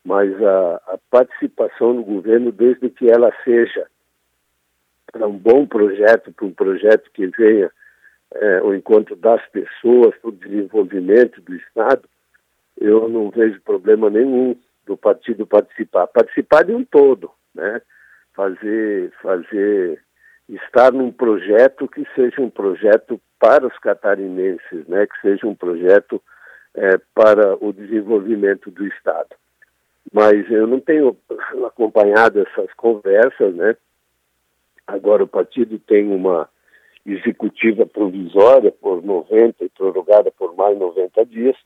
Mas 0.04 0.30
a, 0.42 0.74
a 0.88 0.98
participação 1.10 1.94
no 1.94 2.02
governo, 2.02 2.52
desde 2.52 2.90
que 2.90 3.10
ela 3.10 3.32
seja 3.44 3.86
para 5.12 5.26
um 5.26 5.38
bom 5.38 5.66
projeto, 5.66 6.32
para 6.32 6.46
um 6.46 6.52
projeto 6.52 7.10
que 7.12 7.26
venha 7.28 7.70
é, 8.34 8.58
ao 8.58 8.74
encontro 8.74 9.14
das 9.14 9.40
pessoas, 9.48 10.14
para 10.16 10.28
o 10.28 10.32
desenvolvimento 10.32 11.40
do 11.40 11.54
Estado, 11.54 12.02
eu 12.80 13.08
não 13.08 13.30
vejo 13.30 13.60
problema 13.60 14.10
nenhum 14.10 14.56
do 14.84 14.96
partido 14.96 15.46
participar. 15.46 16.08
Participar 16.08 16.64
de 16.64 16.74
um 16.74 16.84
todo, 16.84 17.30
né? 17.54 17.80
Fazer, 18.34 19.12
fazer, 19.22 20.02
estar 20.48 20.92
num 20.92 21.10
projeto 21.10 21.88
que 21.88 22.04
seja 22.14 22.40
um 22.40 22.50
projeto 22.50 23.20
para 23.38 23.66
os 23.66 23.78
catarinenses, 23.78 24.86
né? 24.86 25.06
Que 25.06 25.20
seja 25.20 25.46
um 25.46 25.54
projeto 25.54 26.20
é, 26.74 26.98
para 27.14 27.56
o 27.64 27.72
desenvolvimento 27.72 28.70
do 28.70 28.86
Estado. 28.86 29.34
Mas 30.12 30.50
eu 30.50 30.66
não 30.66 30.80
tenho 30.80 31.16
acompanhado 31.66 32.40
essas 32.40 32.72
conversas, 32.74 33.54
né? 33.54 33.76
Agora 34.86 35.24
o 35.24 35.28
partido 35.28 35.78
tem 35.78 36.12
uma 36.12 36.48
executiva 37.06 37.86
provisória 37.86 38.70
por 38.72 39.02
90 39.02 39.64
e 39.64 39.68
prorrogada 39.68 40.30
por 40.30 40.54
mais 40.54 40.78
90 40.78 41.24
dias. 41.26 41.56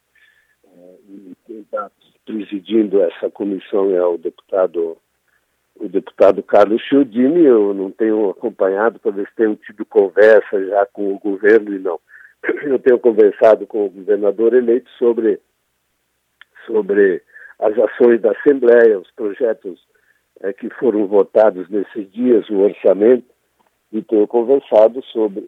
E 1.08 1.34
quem 1.46 1.60
está 1.60 1.90
presidindo 2.24 3.00
essa 3.02 3.30
comissão 3.30 3.90
é 3.94 4.04
o 4.04 4.18
deputado 4.18 4.96
o 5.80 5.88
deputado 5.88 6.42
Carlos 6.42 6.82
Chiodini, 6.82 7.44
eu 7.44 7.72
não 7.72 7.90
tenho 7.90 8.30
acompanhado 8.30 9.00
se 9.02 9.34
tenham 9.36 9.56
tido 9.56 9.84
conversa 9.86 10.64
já 10.66 10.86
com 10.86 11.14
o 11.14 11.18
governo 11.18 11.74
e 11.74 11.78
não. 11.78 12.00
Eu 12.62 12.78
tenho 12.78 12.98
conversado 12.98 13.66
com 13.66 13.86
o 13.86 13.90
governador 13.90 14.54
eleito 14.54 14.90
sobre, 14.98 15.40
sobre 16.66 17.22
as 17.58 17.76
ações 17.78 18.20
da 18.20 18.32
Assembleia, 18.32 18.98
os 18.98 19.10
projetos 19.12 19.80
é, 20.40 20.52
que 20.52 20.68
foram 20.70 21.06
votados 21.06 21.68
nesses 21.68 22.10
dias, 22.12 22.48
o 22.48 22.58
orçamento, 22.60 23.26
e 23.92 24.02
tenho 24.02 24.26
conversado 24.26 25.02
sobre 25.04 25.46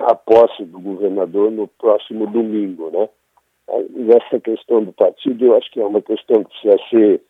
a 0.00 0.14
posse 0.14 0.64
do 0.64 0.80
governador 0.80 1.50
no 1.50 1.68
próximo 1.68 2.26
domingo, 2.26 2.90
né? 2.90 3.08
E 3.94 4.10
essa 4.12 4.38
questão 4.40 4.84
do 4.84 4.92
partido, 4.92 5.44
eu 5.44 5.56
acho 5.56 5.70
que 5.70 5.80
é 5.80 5.84
uma 5.84 6.00
questão 6.00 6.44
que 6.44 6.50
precisa 6.50 6.76
ser 6.88 7.20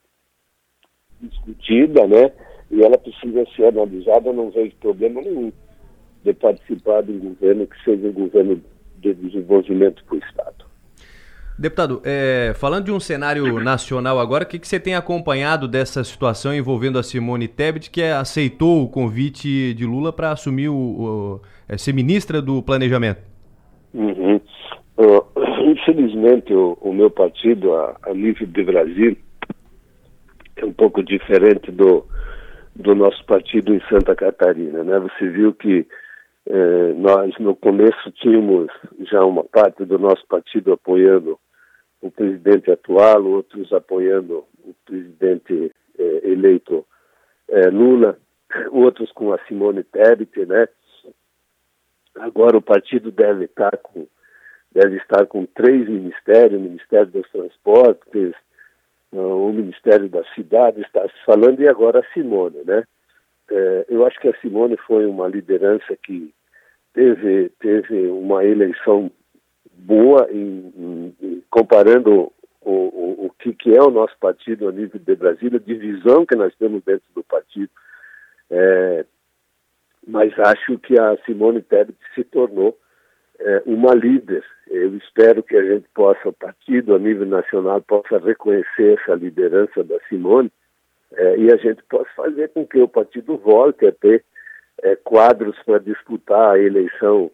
discutida, 1.20 2.06
né? 2.06 2.32
E 2.70 2.82
ela 2.82 2.98
precisa 2.98 3.44
ser 3.54 3.66
analisada, 3.66 4.32
não 4.32 4.50
vejo 4.50 4.74
problema 4.80 5.20
nenhum 5.20 5.52
de 6.24 6.32
participar 6.34 7.02
de 7.02 7.12
um 7.12 7.18
governo 7.20 7.66
que 7.66 7.84
seja 7.84 8.08
um 8.08 8.12
governo 8.12 8.60
de 8.98 9.14
desenvolvimento 9.14 10.04
para 10.04 10.16
o 10.16 10.18
Estado. 10.18 10.66
Deputado, 11.58 12.02
é, 12.04 12.52
falando 12.54 12.84
de 12.84 12.92
um 12.92 13.00
cenário 13.00 13.58
nacional 13.64 14.20
agora, 14.20 14.44
o 14.44 14.46
que, 14.46 14.58
que 14.58 14.68
você 14.68 14.78
tem 14.78 14.94
acompanhado 14.94 15.66
dessa 15.66 16.04
situação 16.04 16.54
envolvendo 16.54 16.98
a 16.98 17.02
Simone 17.02 17.48
Tebet, 17.48 17.90
que 17.90 18.02
aceitou 18.02 18.82
o 18.82 18.88
convite 18.88 19.72
de 19.72 19.86
Lula 19.86 20.12
para 20.12 20.32
assumir 20.32 20.68
o, 20.68 20.74
o 20.74 21.40
é, 21.66 21.78
ser 21.78 21.94
ministra 21.94 22.42
do 22.42 22.62
Planejamento? 22.62 23.22
Uhum. 23.94 24.38
Uh, 24.98 25.24
infelizmente, 25.72 26.52
o, 26.52 26.76
o, 26.78 26.92
meu 26.92 27.10
partido, 27.10 27.72
a, 27.72 27.96
a 28.02 28.12
nível 28.12 28.46
de 28.46 28.62
Brasil, 28.62 29.16
é 30.56 30.64
um 30.64 30.72
pouco 30.72 31.02
diferente 31.02 31.70
do, 31.70 32.06
do 32.74 32.94
nosso 32.94 33.24
partido 33.26 33.74
em 33.74 33.80
Santa 33.88 34.14
Catarina. 34.14 34.82
Né? 34.82 34.98
Você 34.98 35.28
viu 35.28 35.52
que 35.52 35.86
eh, 36.46 36.92
nós, 36.96 37.36
no 37.38 37.54
começo, 37.54 38.10
tínhamos 38.12 38.70
já 39.00 39.24
uma 39.24 39.44
parte 39.44 39.84
do 39.84 39.98
nosso 39.98 40.26
partido 40.26 40.72
apoiando 40.72 41.38
o 42.00 42.10
presidente 42.10 42.70
atual, 42.70 43.24
outros 43.24 43.72
apoiando 43.72 44.44
o 44.64 44.74
presidente 44.84 45.72
eh, 45.98 46.20
eleito 46.24 46.86
eh, 47.48 47.68
Lula, 47.68 48.18
outros 48.70 49.12
com 49.12 49.32
a 49.32 49.38
Simone 49.46 49.82
Tebet, 49.84 50.46
né? 50.46 50.68
Agora 52.16 52.56
o 52.56 52.62
partido 52.62 53.10
deve 53.10 53.44
estar 53.44 53.76
com 53.78 54.06
deve 54.72 54.96
estar 54.98 55.26
com 55.26 55.46
três 55.46 55.88
ministérios, 55.88 56.60
Ministério 56.60 57.06
dos 57.06 57.28
Transportes, 57.30 58.34
o 59.20 59.52
Ministério 59.52 60.08
da 60.08 60.22
Cidade 60.34 60.80
está 60.80 61.02
se 61.02 61.24
falando 61.24 61.60
e 61.60 61.68
agora 61.68 62.00
a 62.00 62.12
Simone, 62.12 62.62
né? 62.64 62.84
É, 63.50 63.86
eu 63.88 64.04
acho 64.06 64.18
que 64.20 64.28
a 64.28 64.36
Simone 64.40 64.76
foi 64.86 65.06
uma 65.06 65.28
liderança 65.28 65.96
que 66.02 66.34
teve, 66.92 67.50
teve 67.60 68.08
uma 68.08 68.44
eleição 68.44 69.10
boa 69.72 70.28
em, 70.30 71.12
em 71.20 71.42
comparando 71.50 72.32
o, 72.60 72.72
o, 72.72 73.26
o 73.26 73.30
que, 73.38 73.52
que, 73.52 73.76
é 73.76 73.80
o 73.80 73.90
nosso 73.90 74.16
partido 74.18 74.68
a 74.68 74.72
nível 74.72 74.98
de 74.98 75.14
Brasília, 75.14 75.58
a 75.58 75.66
divisão 75.66 76.26
que 76.26 76.34
nós 76.34 76.54
temos 76.56 76.82
dentro 76.82 77.06
do 77.14 77.22
partido. 77.22 77.70
É, 78.50 79.04
mas 80.06 80.32
acho 80.38 80.78
que 80.78 80.98
a 80.98 81.16
Simone 81.24 81.62
Tebet 81.62 81.96
se 82.14 82.24
tornou 82.24 82.76
é, 83.38 83.62
uma 83.66 83.94
líder. 83.94 84.44
Eu 84.68 84.96
espero 84.96 85.42
que 85.42 85.56
a 85.56 85.62
gente 85.62 85.86
possa, 85.94 86.28
o 86.28 86.32
partido 86.32 86.94
a 86.94 86.98
nível 86.98 87.26
nacional, 87.26 87.80
possa 87.82 88.18
reconhecer 88.18 88.98
essa 88.98 89.14
liderança 89.14 89.84
da 89.84 89.98
Simone 90.08 90.50
é, 91.12 91.38
e 91.38 91.52
a 91.52 91.56
gente 91.56 91.82
possa 91.84 92.10
fazer 92.16 92.48
com 92.50 92.66
que 92.66 92.78
o 92.78 92.88
partido 92.88 93.36
volte 93.36 93.86
a 93.86 93.92
ter 93.92 94.24
é, 94.82 94.96
quadros 94.96 95.56
para 95.64 95.78
disputar 95.78 96.54
a 96.54 96.58
eleição 96.58 97.30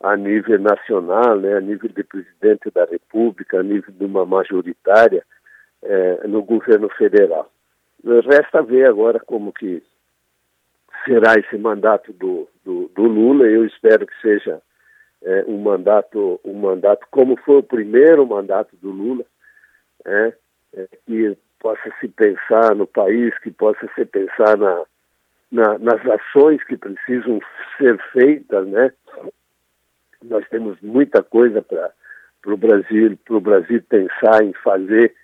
a 0.00 0.16
nível 0.16 0.58
nacional, 0.58 1.38
né, 1.38 1.56
a 1.56 1.60
nível 1.60 1.90
de 1.90 2.02
presidente 2.02 2.70
da 2.70 2.86
República, 2.86 3.60
a 3.60 3.62
nível 3.62 3.92
de 3.92 4.04
uma 4.04 4.24
majoritária 4.24 5.22
é, 5.82 6.26
no 6.26 6.42
governo 6.42 6.88
federal. 6.90 7.50
Resta 8.02 8.62
ver 8.62 8.86
agora 8.86 9.20
como 9.20 9.52
que 9.52 9.82
será 11.04 11.34
esse 11.34 11.58
mandato 11.58 12.12
do, 12.14 12.48
do, 12.64 12.90
do 12.94 13.02
Lula. 13.02 13.44
Eu 13.46 13.66
espero 13.66 14.06
que 14.06 14.20
seja 14.22 14.62
é, 15.22 15.44
um 15.46 15.58
mandato, 15.58 16.40
um 16.44 16.54
mandato 16.54 17.06
como 17.10 17.36
foi 17.36 17.58
o 17.58 17.62
primeiro 17.62 18.26
mandato 18.26 18.76
do 18.76 18.90
Lula, 18.90 19.24
é, 20.04 20.32
é, 20.74 20.88
que 21.06 21.36
possa 21.58 21.92
se 22.00 22.08
pensar 22.08 22.74
no 22.74 22.86
país, 22.86 23.36
que 23.38 23.50
possa 23.50 23.86
se 23.94 24.04
pensar 24.06 24.56
na, 24.56 24.84
na, 25.52 25.78
nas 25.78 26.00
ações 26.06 26.62
que 26.64 26.76
precisam 26.76 27.40
ser 27.76 28.00
feitas, 28.12 28.66
né? 28.66 28.92
Nós 30.22 30.46
temos 30.48 30.80
muita 30.80 31.22
coisa 31.22 31.62
para 31.62 31.92
o 32.46 32.56
Brasil, 32.56 33.18
para 33.24 33.36
o 33.36 33.40
Brasil 33.40 33.82
pensar 33.88 34.42
em 34.42 34.52
fazer. 34.54 35.14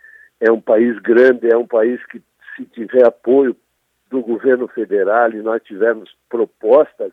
É 0.40 0.50
um 0.50 0.60
país 0.60 0.98
grande, 1.00 1.50
é 1.50 1.56
um 1.56 1.66
país 1.66 2.04
que 2.06 2.22
se 2.54 2.64
tiver 2.66 3.06
apoio 3.06 3.56
do 4.10 4.20
governo 4.20 4.68
federal 4.68 5.30
e 5.32 5.42
nós 5.42 5.62
tivermos 5.62 6.14
propostas 6.28 7.12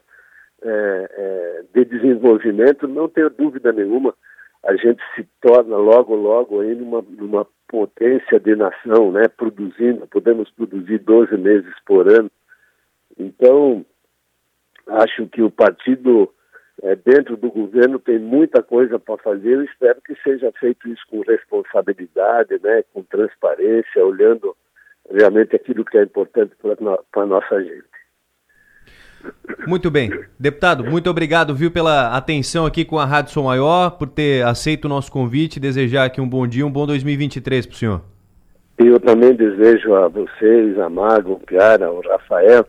é, 0.63 1.10
é, 1.12 1.63
de 1.73 1.86
desenvolvimento, 1.86 2.88
não 2.88 3.08
tenho 3.10 3.30
dúvida 3.30 3.71
nenhuma, 3.71 4.13
a 4.63 4.76
gente 4.76 5.02
se 5.15 5.28
torna 5.41 5.76
logo, 5.76 6.15
logo 6.15 6.62
aí 6.62 6.73
numa, 6.73 7.02
numa 7.02 7.45
potência 7.67 8.39
de 8.39 8.56
nação, 8.56 9.12
né? 9.12 9.28
Produzindo, 9.28 10.08
podemos 10.08 10.49
produzir 10.52 10.99
12 10.99 11.36
meses 11.38 11.73
por 11.86 12.08
ano. 12.08 12.32
Então, 13.19 13.86
acho 14.88 15.28
que 15.28 15.41
o 15.41 15.52
partido 15.52 16.32
é, 16.82 16.95
dentro 16.95 17.36
do 17.36 17.52
governo 17.52 17.99
tem 17.99 18.19
muita 18.19 18.63
coisa 18.63 18.97
para 18.97 19.17
fazer. 19.17 19.54
Eu 19.54 19.63
espero 19.63 20.02
que 20.02 20.15
seja 20.23 20.52
feito 20.60 20.88
isso 20.88 21.04
com 21.10 21.21
responsabilidade, 21.21 22.60
né, 22.63 22.84
com 22.93 23.04
transparência, 23.04 24.06
olhando 24.06 24.56
realmente 25.12 25.56
aquilo 25.56 25.84
que 25.84 25.97
é 25.97 26.04
importante 26.04 26.54
para 27.12 27.23
a 27.23 27.26
nossa 27.26 27.62
gente. 27.62 27.92
Muito 29.66 29.90
bem. 29.90 30.12
Deputado, 30.38 30.84
muito 30.84 31.10
obrigado, 31.10 31.56
viu, 31.56 31.72
pela 31.72 32.16
atenção 32.16 32.66
aqui 32.66 32.84
com 32.84 33.00
a 33.00 33.06
Rádio 33.06 33.32
Som 33.32 33.44
Maior, 33.44 33.92
por 33.92 34.08
ter 34.08 34.46
aceito 34.46 34.86
o 34.86 34.90
nosso 34.90 35.12
convite 35.12 35.58
e 35.58 35.60
desejar 35.60 36.06
aqui 36.06 36.20
um 36.20 36.28
bom 36.28 36.46
dia, 36.46 36.66
um 36.66 36.72
bom 36.72 36.86
2023 36.86 37.66
para 37.66 37.74
o 37.74 37.78
senhor. 37.78 38.02
Eu 38.78 39.00
também 39.00 39.34
desejo 39.34 39.94
a 39.94 40.08
vocês, 40.08 40.78
a 40.80 40.90
Mago, 40.90 41.34
o 41.34 41.40
Piara, 41.40 41.92
o 41.92 42.02
Rafael, 42.02 42.66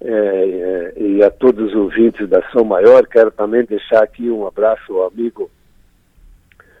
é, 0.00 0.12
é, 0.12 0.92
e 0.96 1.22
a 1.22 1.30
todos 1.30 1.70
os 1.70 1.74
ouvintes 1.74 2.28
da 2.28 2.42
São 2.50 2.64
Maior. 2.64 3.06
Quero 3.06 3.30
também 3.30 3.64
deixar 3.64 4.02
aqui 4.02 4.30
um 4.30 4.46
abraço 4.46 4.96
ao 4.96 5.08
amigo 5.08 5.50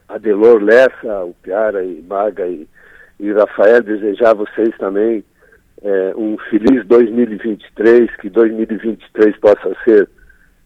Adelor 0.08 0.62
Lessa, 0.62 1.24
o 1.24 1.34
Piara 1.42 1.84
e 1.84 2.02
Maga 2.02 2.46
e, 2.46 2.66
e 3.18 3.32
Rafael. 3.32 3.82
Desejar 3.82 4.30
a 4.30 4.34
vocês 4.34 4.70
também 4.78 5.22
é, 5.82 6.14
um 6.16 6.36
feliz 6.50 6.86
2023, 6.86 8.14
que 8.16 8.28
2023 8.28 9.36
possa 9.38 9.74
ser 9.84 10.08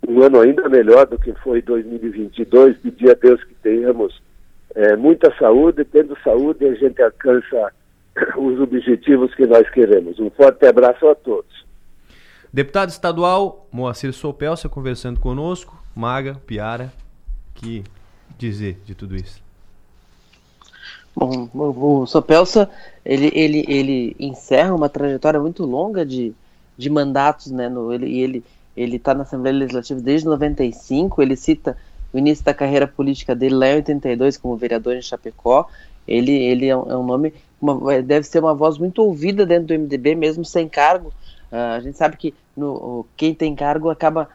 um 0.07 0.22
ano 0.22 0.40
ainda 0.40 0.68
melhor 0.68 1.07
do 1.07 1.18
que 1.18 1.33
foi 1.35 1.62
2022. 1.62 2.77
Pedir 2.79 3.11
a 3.11 3.14
Deus 3.14 3.42
que 3.44 3.55
tenhamos 3.55 4.20
é, 4.74 4.96
muita 4.96 5.35
saúde, 5.38 5.85
tendo 5.85 6.16
saúde 6.22 6.66
a 6.66 6.74
gente 6.74 7.00
alcança 7.03 7.72
os 8.37 8.61
objetivos 8.61 9.35
que 9.35 9.46
nós 9.46 9.68
queremos. 9.70 10.18
Um 10.18 10.31
forte 10.31 10.66
abraço 10.66 11.07
a 11.09 11.14
todos. 11.14 11.64
Deputado 12.53 12.90
estadual 12.90 13.68
Moacir 13.72 14.12
Sopelsa 14.12 14.68
conversando 14.68 15.18
conosco, 15.18 15.77
Maga, 15.94 16.35
Piara, 16.46 16.92
que 17.55 17.83
dizer 18.38 18.79
de 18.85 18.94
tudo 18.94 19.16
isso? 19.16 19.43
Bom, 21.16 21.48
o 21.55 22.07
Sopelsa, 22.07 22.68
ele, 23.05 23.31
ele, 23.35 23.64
ele 23.68 24.16
encerra 24.18 24.74
uma 24.74 24.88
trajetória 24.88 25.38
muito 25.38 25.64
longa 25.64 26.05
de, 26.05 26.35
de 26.77 26.90
mandatos, 26.90 27.50
né, 27.53 27.68
no, 27.68 27.92
ele, 27.92 28.18
ele 28.18 28.44
ele 28.77 28.96
está 28.96 29.14
na 29.14 29.22
Assembleia 29.22 29.57
Legislativa 29.57 30.00
desde 30.00 30.27
95, 30.27 31.22
ele 31.22 31.37
cita 31.37 31.79
o 32.12 32.18
início 32.18 32.44
da 32.44 32.53
carreira 32.53 32.88
política 32.88 33.33
dele 33.33 33.55
lá 33.55 33.68
em 33.68 33.77
82 33.77 34.37
como 34.37 34.57
vereador 34.57 34.96
em 34.96 35.03
Chapecó, 35.03 35.68
ele, 36.09 36.33
ele 36.33 36.66
é 36.66 36.77
um, 36.77 36.90
é 36.90 36.96
um 36.96 37.05
nome, 37.05 37.33
uma, 37.61 38.03
deve 38.03 38.27
ser 38.27 38.40
uma 38.40 38.53
voz 38.53 38.77
muito 38.77 39.00
ouvida 39.00 39.46
dentro 39.46 39.68
do 39.68 39.74
MDB, 39.74 40.16
mesmo 40.16 40.44
sem 40.44 40.68
cargo, 40.68 41.12
Uh, 41.55 41.77
a 41.77 41.81
gente 41.81 41.96
sabe 41.96 42.16
que 42.16 42.35
no, 42.57 43.07
quem 43.16 43.33
tem 43.33 43.55
cargo 43.55 43.88
acaba 43.88 44.29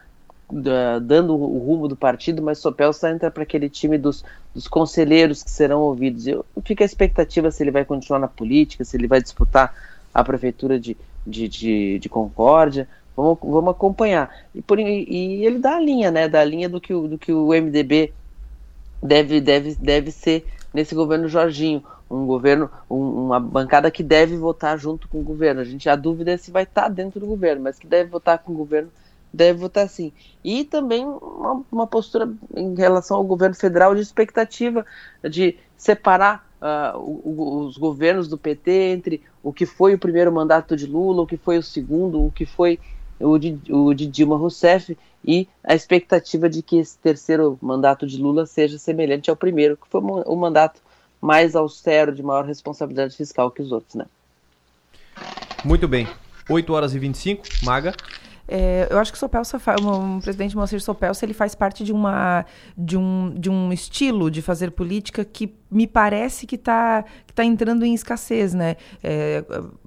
dando 1.01 1.35
o, 1.35 1.59
rumo 1.59 1.87
do 1.87 1.95
partido, 1.95 2.41
mas 2.41 2.57
Sopel 2.57 2.91
só 2.91 3.07
entra 3.07 3.29
para 3.29 3.43
aquele 3.43 3.69
time 3.69 3.97
dos, 3.97 4.23
dos 4.53 4.67
conselheiros 4.67 5.43
que 5.43 5.51
serão 5.51 5.81
ouvidos. 5.81 6.27
Eu, 6.27 6.45
fico 6.63 6.83
a 6.83 6.85
expectativa 6.85 7.51
se 7.51 7.63
ele 7.63 7.71
vai 7.71 7.85
continuar 7.85 8.19
na 8.19 8.27
política, 8.27 8.83
se 8.83 8.97
ele 8.97 9.07
vai 9.07 9.21
disputar 9.21 9.73
a 10.13 10.23
prefeitura 10.23 10.79
de, 10.79 10.97
de, 11.25 11.47
de, 11.47 11.99
de 11.99 12.09
Concórdia. 12.09 12.87
Vamos, 13.15 13.37
vamos 13.41 13.71
acompanhar. 13.71 14.33
E, 14.55 14.61
por, 14.61 14.79
e 14.79 15.45
ele 15.45 15.59
dá 15.59 15.75
a 15.75 15.81
linha, 15.81 16.09
né? 16.09 16.27
Da 16.27 16.43
linha 16.43 16.67
do 16.67 16.81
que 16.81 16.93
o, 16.93 17.07
do 17.07 17.17
que 17.17 17.31
o 17.31 17.49
MDB 17.49 18.13
deve, 19.03 19.39
deve, 19.39 19.75
deve 19.75 20.11
ser 20.11 20.45
nesse 20.73 20.95
governo 20.95 21.27
Jorginho 21.27 21.83
um 22.09 22.25
governo, 22.25 22.69
um, 22.89 23.25
uma 23.25 23.39
bancada 23.39 23.91
que 23.91 24.01
deve 24.01 24.35
votar 24.35 24.77
junto 24.77 25.07
com 25.07 25.19
o 25.19 25.23
governo. 25.23 25.61
A 25.61 25.63
gente 25.63 25.87
a 25.87 25.95
dúvida 25.95 26.31
é 26.31 26.37
se 26.37 26.49
vai 26.49 26.63
estar 26.63 26.83
tá 26.83 26.89
dentro 26.89 27.19
do 27.19 27.27
governo, 27.27 27.61
mas 27.61 27.77
que 27.77 27.85
deve 27.85 28.09
votar 28.09 28.39
com 28.39 28.51
o 28.51 28.55
governo, 28.55 28.89
deve 29.33 29.59
votar 29.59 29.87
sim. 29.87 30.11
E 30.43 30.63
também 30.63 31.05
uma, 31.05 31.63
uma 31.71 31.87
postura 31.87 32.31
em 32.55 32.75
relação 32.75 33.17
ao 33.17 33.23
governo 33.23 33.55
federal 33.55 33.95
de 33.95 34.01
expectativa 34.01 34.85
de 35.23 35.57
separar 35.77 36.47
uh, 36.61 36.97
o, 36.97 37.65
os 37.65 37.77
governos 37.77 38.27
do 38.27 38.37
PT 38.37 38.71
entre 38.71 39.21
o 39.43 39.53
que 39.53 39.65
foi 39.65 39.93
o 39.93 39.99
primeiro 39.99 40.31
mandato 40.31 40.75
de 40.75 40.85
Lula, 40.85 41.23
o 41.23 41.27
que 41.27 41.37
foi 41.37 41.57
o 41.57 41.63
segundo, 41.63 42.25
o 42.25 42.31
que 42.31 42.45
foi 42.45 42.79
o 43.19 43.37
de, 43.37 43.59
o 43.69 43.93
de 43.93 44.07
Dilma 44.07 44.37
Rousseff 44.37 44.97
e 45.25 45.47
a 45.63 45.75
expectativa 45.75 46.49
de 46.49 46.61
que 46.61 46.77
esse 46.77 46.97
terceiro 46.97 47.57
mandato 47.61 48.07
de 48.07 48.17
Lula 48.17 48.45
seja 48.45 48.77
semelhante 48.77 49.29
ao 49.29 49.35
primeiro, 49.35 49.75
que 49.75 49.87
foi 49.89 50.01
o 50.01 50.35
mandato 50.35 50.81
mais 51.21 51.55
austero, 51.55 52.15
de 52.15 52.23
maior 52.23 52.45
responsabilidade 52.45 53.15
fiscal 53.15 53.51
que 53.51 53.61
os 53.61 53.71
outros, 53.71 53.95
né? 53.95 54.05
Muito 55.65 55.87
bem. 55.87 56.07
8 56.49 56.73
horas 56.73 56.95
e 56.95 56.99
25, 56.99 57.43
Maga. 57.63 57.93
É, 58.51 58.87
eu 58.89 58.97
acho 58.97 59.11
que 59.11 59.17
o 59.17 59.19
Sopelsa, 59.19 59.57
o, 59.57 60.19
presidente 60.21 60.55
Moacir 60.55 60.81
Sopelsa, 60.81 61.23
ele 61.23 61.35
faz 61.35 61.53
parte 61.53 61.83
de, 61.83 61.93
uma, 61.93 62.43
de, 62.75 62.97
um, 62.97 63.31
de 63.37 63.49
um 63.49 63.71
estilo 63.71 64.31
de 64.31 64.41
fazer 64.41 64.71
política 64.71 65.23
que 65.23 65.53
me 65.69 65.85
parece 65.85 66.47
que 66.47 66.55
está 66.55 67.03
que 67.27 67.33
tá 67.33 67.45
entrando 67.45 67.85
em 67.85 67.93
escassez, 67.93 68.55
né? 68.55 68.75
É, 69.03 69.43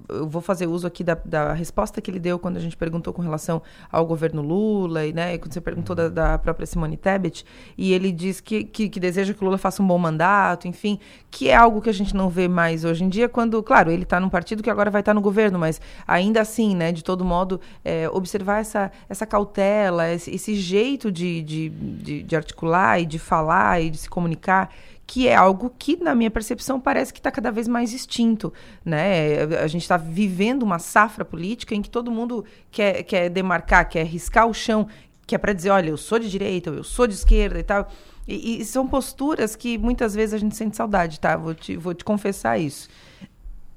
eu 0.09 0.27
vou 0.27 0.41
fazer 0.41 0.67
uso 0.67 0.85
aqui 0.85 1.03
da, 1.03 1.17
da, 1.25 1.53
resposta 1.53 2.01
que 2.01 2.09
ele 2.09 2.19
deu 2.19 2.37
quando 2.37 2.57
a 2.57 2.59
gente 2.59 2.75
perguntou 2.75 3.13
com 3.13 3.21
relação 3.21 3.61
ao 3.91 4.05
governo 4.05 4.41
Lula 4.41 5.05
e, 5.05 5.13
né, 5.13 5.37
quando 5.37 5.53
você 5.53 5.61
perguntou 5.61 5.95
da, 5.95 6.09
da, 6.09 6.37
própria 6.37 6.65
Simone 6.65 6.97
Tebet, 6.97 7.45
e 7.77 7.93
ele 7.93 8.11
diz 8.11 8.39
que, 8.41 8.63
que, 8.63 8.89
que, 8.89 8.99
deseja 8.99 9.33
que 9.33 9.43
Lula 9.43 9.57
faça 9.57 9.81
um 9.81 9.87
bom 9.87 9.97
mandato, 9.97 10.67
enfim, 10.67 10.99
que 11.29 11.49
é 11.49 11.55
algo 11.55 11.81
que 11.81 11.89
a 11.89 11.93
gente 11.93 12.15
não 12.15 12.29
vê 12.29 12.47
mais 12.47 12.83
hoje 12.83 13.03
em 13.03 13.09
dia, 13.09 13.29
quando, 13.29 13.61
claro, 13.63 13.91
ele 13.91 14.03
está 14.03 14.19
num 14.19 14.29
partido 14.29 14.61
que 14.61 14.69
agora 14.69 14.91
vai 14.91 15.01
estar 15.01 15.11
tá 15.11 15.15
no 15.15 15.21
governo, 15.21 15.57
mas 15.57 15.79
ainda 16.07 16.41
assim, 16.41 16.75
né, 16.75 16.91
de 16.91 17.03
todo 17.03 17.23
modo, 17.23 17.59
é, 17.83 18.09
observar 18.09 18.59
essa, 18.59 18.91
essa 19.07 19.25
cautela, 19.25 20.11
esse, 20.11 20.33
esse 20.33 20.55
jeito 20.55 21.11
de, 21.11 21.41
de, 21.41 21.69
de, 21.69 22.23
de 22.23 22.35
articular 22.35 22.99
e 22.99 23.05
de 23.05 23.19
falar 23.19 23.81
e 23.81 23.89
de 23.89 23.97
se 23.97 24.09
comunicar 24.09 24.69
que 25.05 25.27
é 25.27 25.35
algo 25.35 25.73
que, 25.77 25.97
na 25.97 26.15
minha 26.15 26.31
percepção, 26.31 26.79
parece 26.79 27.13
que 27.13 27.19
está 27.19 27.29
cada 27.29 27.51
vez 27.51 27.67
mais 27.67 27.93
extinto. 27.93 28.53
Né? 28.83 29.43
A 29.61 29.67
gente 29.67 29.81
está 29.81 29.97
vivendo 29.97 30.63
uma 30.63 30.79
safra 30.79 31.25
política 31.25 31.75
em 31.75 31.81
que 31.81 31.89
todo 31.89 32.11
mundo 32.11 32.45
quer, 32.71 33.03
quer 33.03 33.29
demarcar, 33.29 33.87
quer 33.89 34.05
riscar 34.05 34.47
o 34.47 34.53
chão, 34.53 34.87
que 35.27 35.35
é 35.35 35.37
para 35.37 35.53
dizer, 35.53 35.69
olha, 35.69 35.89
eu 35.89 35.97
sou 35.97 36.19
de 36.19 36.29
direita, 36.29 36.69
eu 36.69 36.83
sou 36.83 37.05
de 37.05 37.13
esquerda 37.13 37.59
e 37.59 37.63
tal. 37.63 37.89
E, 38.27 38.61
e, 38.61 38.65
são 38.65 38.87
posturas 38.87 39.55
que 39.55 39.77
muitas 39.77 40.15
vezes 40.15 40.33
a 40.33 40.37
gente 40.37 40.55
sente 40.55 40.77
saudade, 40.77 41.19
tá? 41.19 41.35
Vou 41.35 41.53
te, 41.53 41.75
vou 41.75 41.93
te 41.93 42.05
confessar 42.05 42.57
isso. 42.57 42.87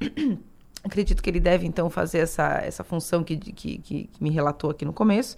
Acredito 0.84 1.20
que 1.20 1.28
ele 1.28 1.40
deve, 1.40 1.66
então, 1.66 1.90
fazer 1.90 2.18
essa, 2.18 2.58
essa 2.58 2.84
função 2.84 3.24
que, 3.24 3.36
que, 3.36 3.78
que, 3.78 4.10
me 4.20 4.30
relatou 4.30 4.70
aqui 4.70 4.84
no 4.84 4.92
começo, 4.92 5.36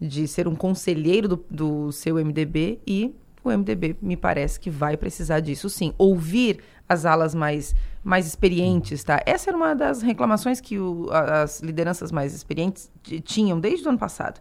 de 0.00 0.26
ser 0.26 0.48
um 0.48 0.56
conselheiro 0.56 1.28
do, 1.28 1.44
do 1.48 1.92
seu 1.92 2.16
MDB 2.16 2.80
e 2.84 3.14
o 3.42 3.50
MDB 3.50 3.96
me 4.00 4.16
parece 4.16 4.58
que 4.58 4.70
vai 4.70 4.96
precisar 4.96 5.40
disso 5.40 5.68
sim. 5.68 5.92
Ouvir 5.96 6.60
as 6.88 7.04
alas 7.04 7.34
mais, 7.34 7.74
mais 8.02 8.26
experientes, 8.26 9.04
tá? 9.04 9.20
Essa 9.26 9.50
era 9.50 9.56
uma 9.56 9.74
das 9.74 10.02
reclamações 10.02 10.60
que 10.60 10.78
o, 10.78 11.08
as 11.10 11.60
lideranças 11.60 12.10
mais 12.10 12.34
experientes 12.34 12.90
tinham 13.24 13.60
desde 13.60 13.86
o 13.86 13.90
ano 13.90 13.98
passado. 13.98 14.40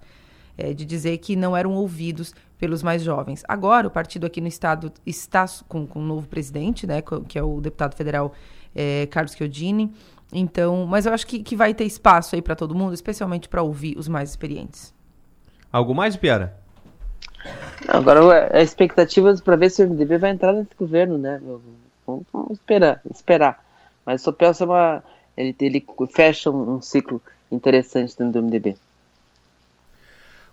É, 0.59 0.73
de 0.73 0.85
dizer 0.85 1.19
que 1.19 1.35
não 1.35 1.55
eram 1.55 1.73
ouvidos 1.73 2.33
pelos 2.57 2.81
mais 2.81 3.03
jovens. 3.03 3.43
Agora, 3.47 3.87
o 3.87 3.91
partido 3.91 4.25
aqui 4.25 4.41
no 4.41 4.47
estado 4.47 4.91
está 5.05 5.45
com, 5.67 5.85
com 5.85 5.99
um 5.99 6.03
novo 6.03 6.27
presidente, 6.27 6.87
né, 6.87 7.03
que 7.27 7.37
é 7.37 7.43
o 7.43 7.61
deputado 7.61 7.95
federal 7.95 8.33
é, 8.75 9.05
Carlos 9.05 9.35
Chiodini. 9.35 9.93
Então, 10.33 10.87
mas 10.87 11.05
eu 11.05 11.13
acho 11.13 11.27
que, 11.27 11.43
que 11.43 11.55
vai 11.55 11.75
ter 11.75 11.85
espaço 11.85 12.33
aí 12.33 12.41
para 12.41 12.55
todo 12.55 12.73
mundo, 12.73 12.93
especialmente 12.93 13.47
para 13.47 13.61
ouvir 13.61 13.97
os 13.99 14.07
mais 14.07 14.31
experientes. 14.31 14.93
Algo 15.71 15.93
mais, 15.93 16.15
Piara? 16.15 16.59
Agora, 17.87 18.49
a 18.57 18.61
expectativa 18.61 19.33
para 19.43 19.55
ver 19.55 19.69
se 19.69 19.83
o 19.83 19.89
MDB 19.89 20.17
vai 20.17 20.31
entrar 20.31 20.53
nesse 20.53 20.75
governo, 20.77 21.17
né? 21.17 21.39
Vamos, 22.05 22.25
vamos 22.31 22.51
esperar, 22.51 23.01
esperar. 23.09 23.63
Mas 24.05 24.21
só 24.21 24.31
pensa 24.31 24.65
uma. 24.65 25.03
Ele, 25.35 25.55
ele 25.59 25.85
fecha 26.11 26.49
um, 26.49 26.75
um 26.75 26.81
ciclo 26.81 27.21
interessante 27.51 28.17
dentro 28.17 28.41
do 28.41 28.43
MDB. 28.43 28.75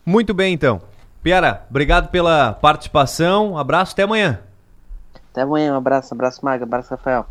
Muito 0.04 0.34
bem, 0.34 0.52
então. 0.52 0.82
Piara, 1.22 1.64
obrigado 1.70 2.10
pela 2.10 2.52
participação. 2.52 3.56
Abraço, 3.56 3.92
até 3.92 4.02
amanhã. 4.02 4.40
Até 5.30 5.42
amanhã, 5.42 5.72
um 5.72 5.76
abraço, 5.76 6.12
abraço, 6.12 6.44
Maga, 6.44 6.64
abraço, 6.64 6.90
Rafael. 6.90 7.26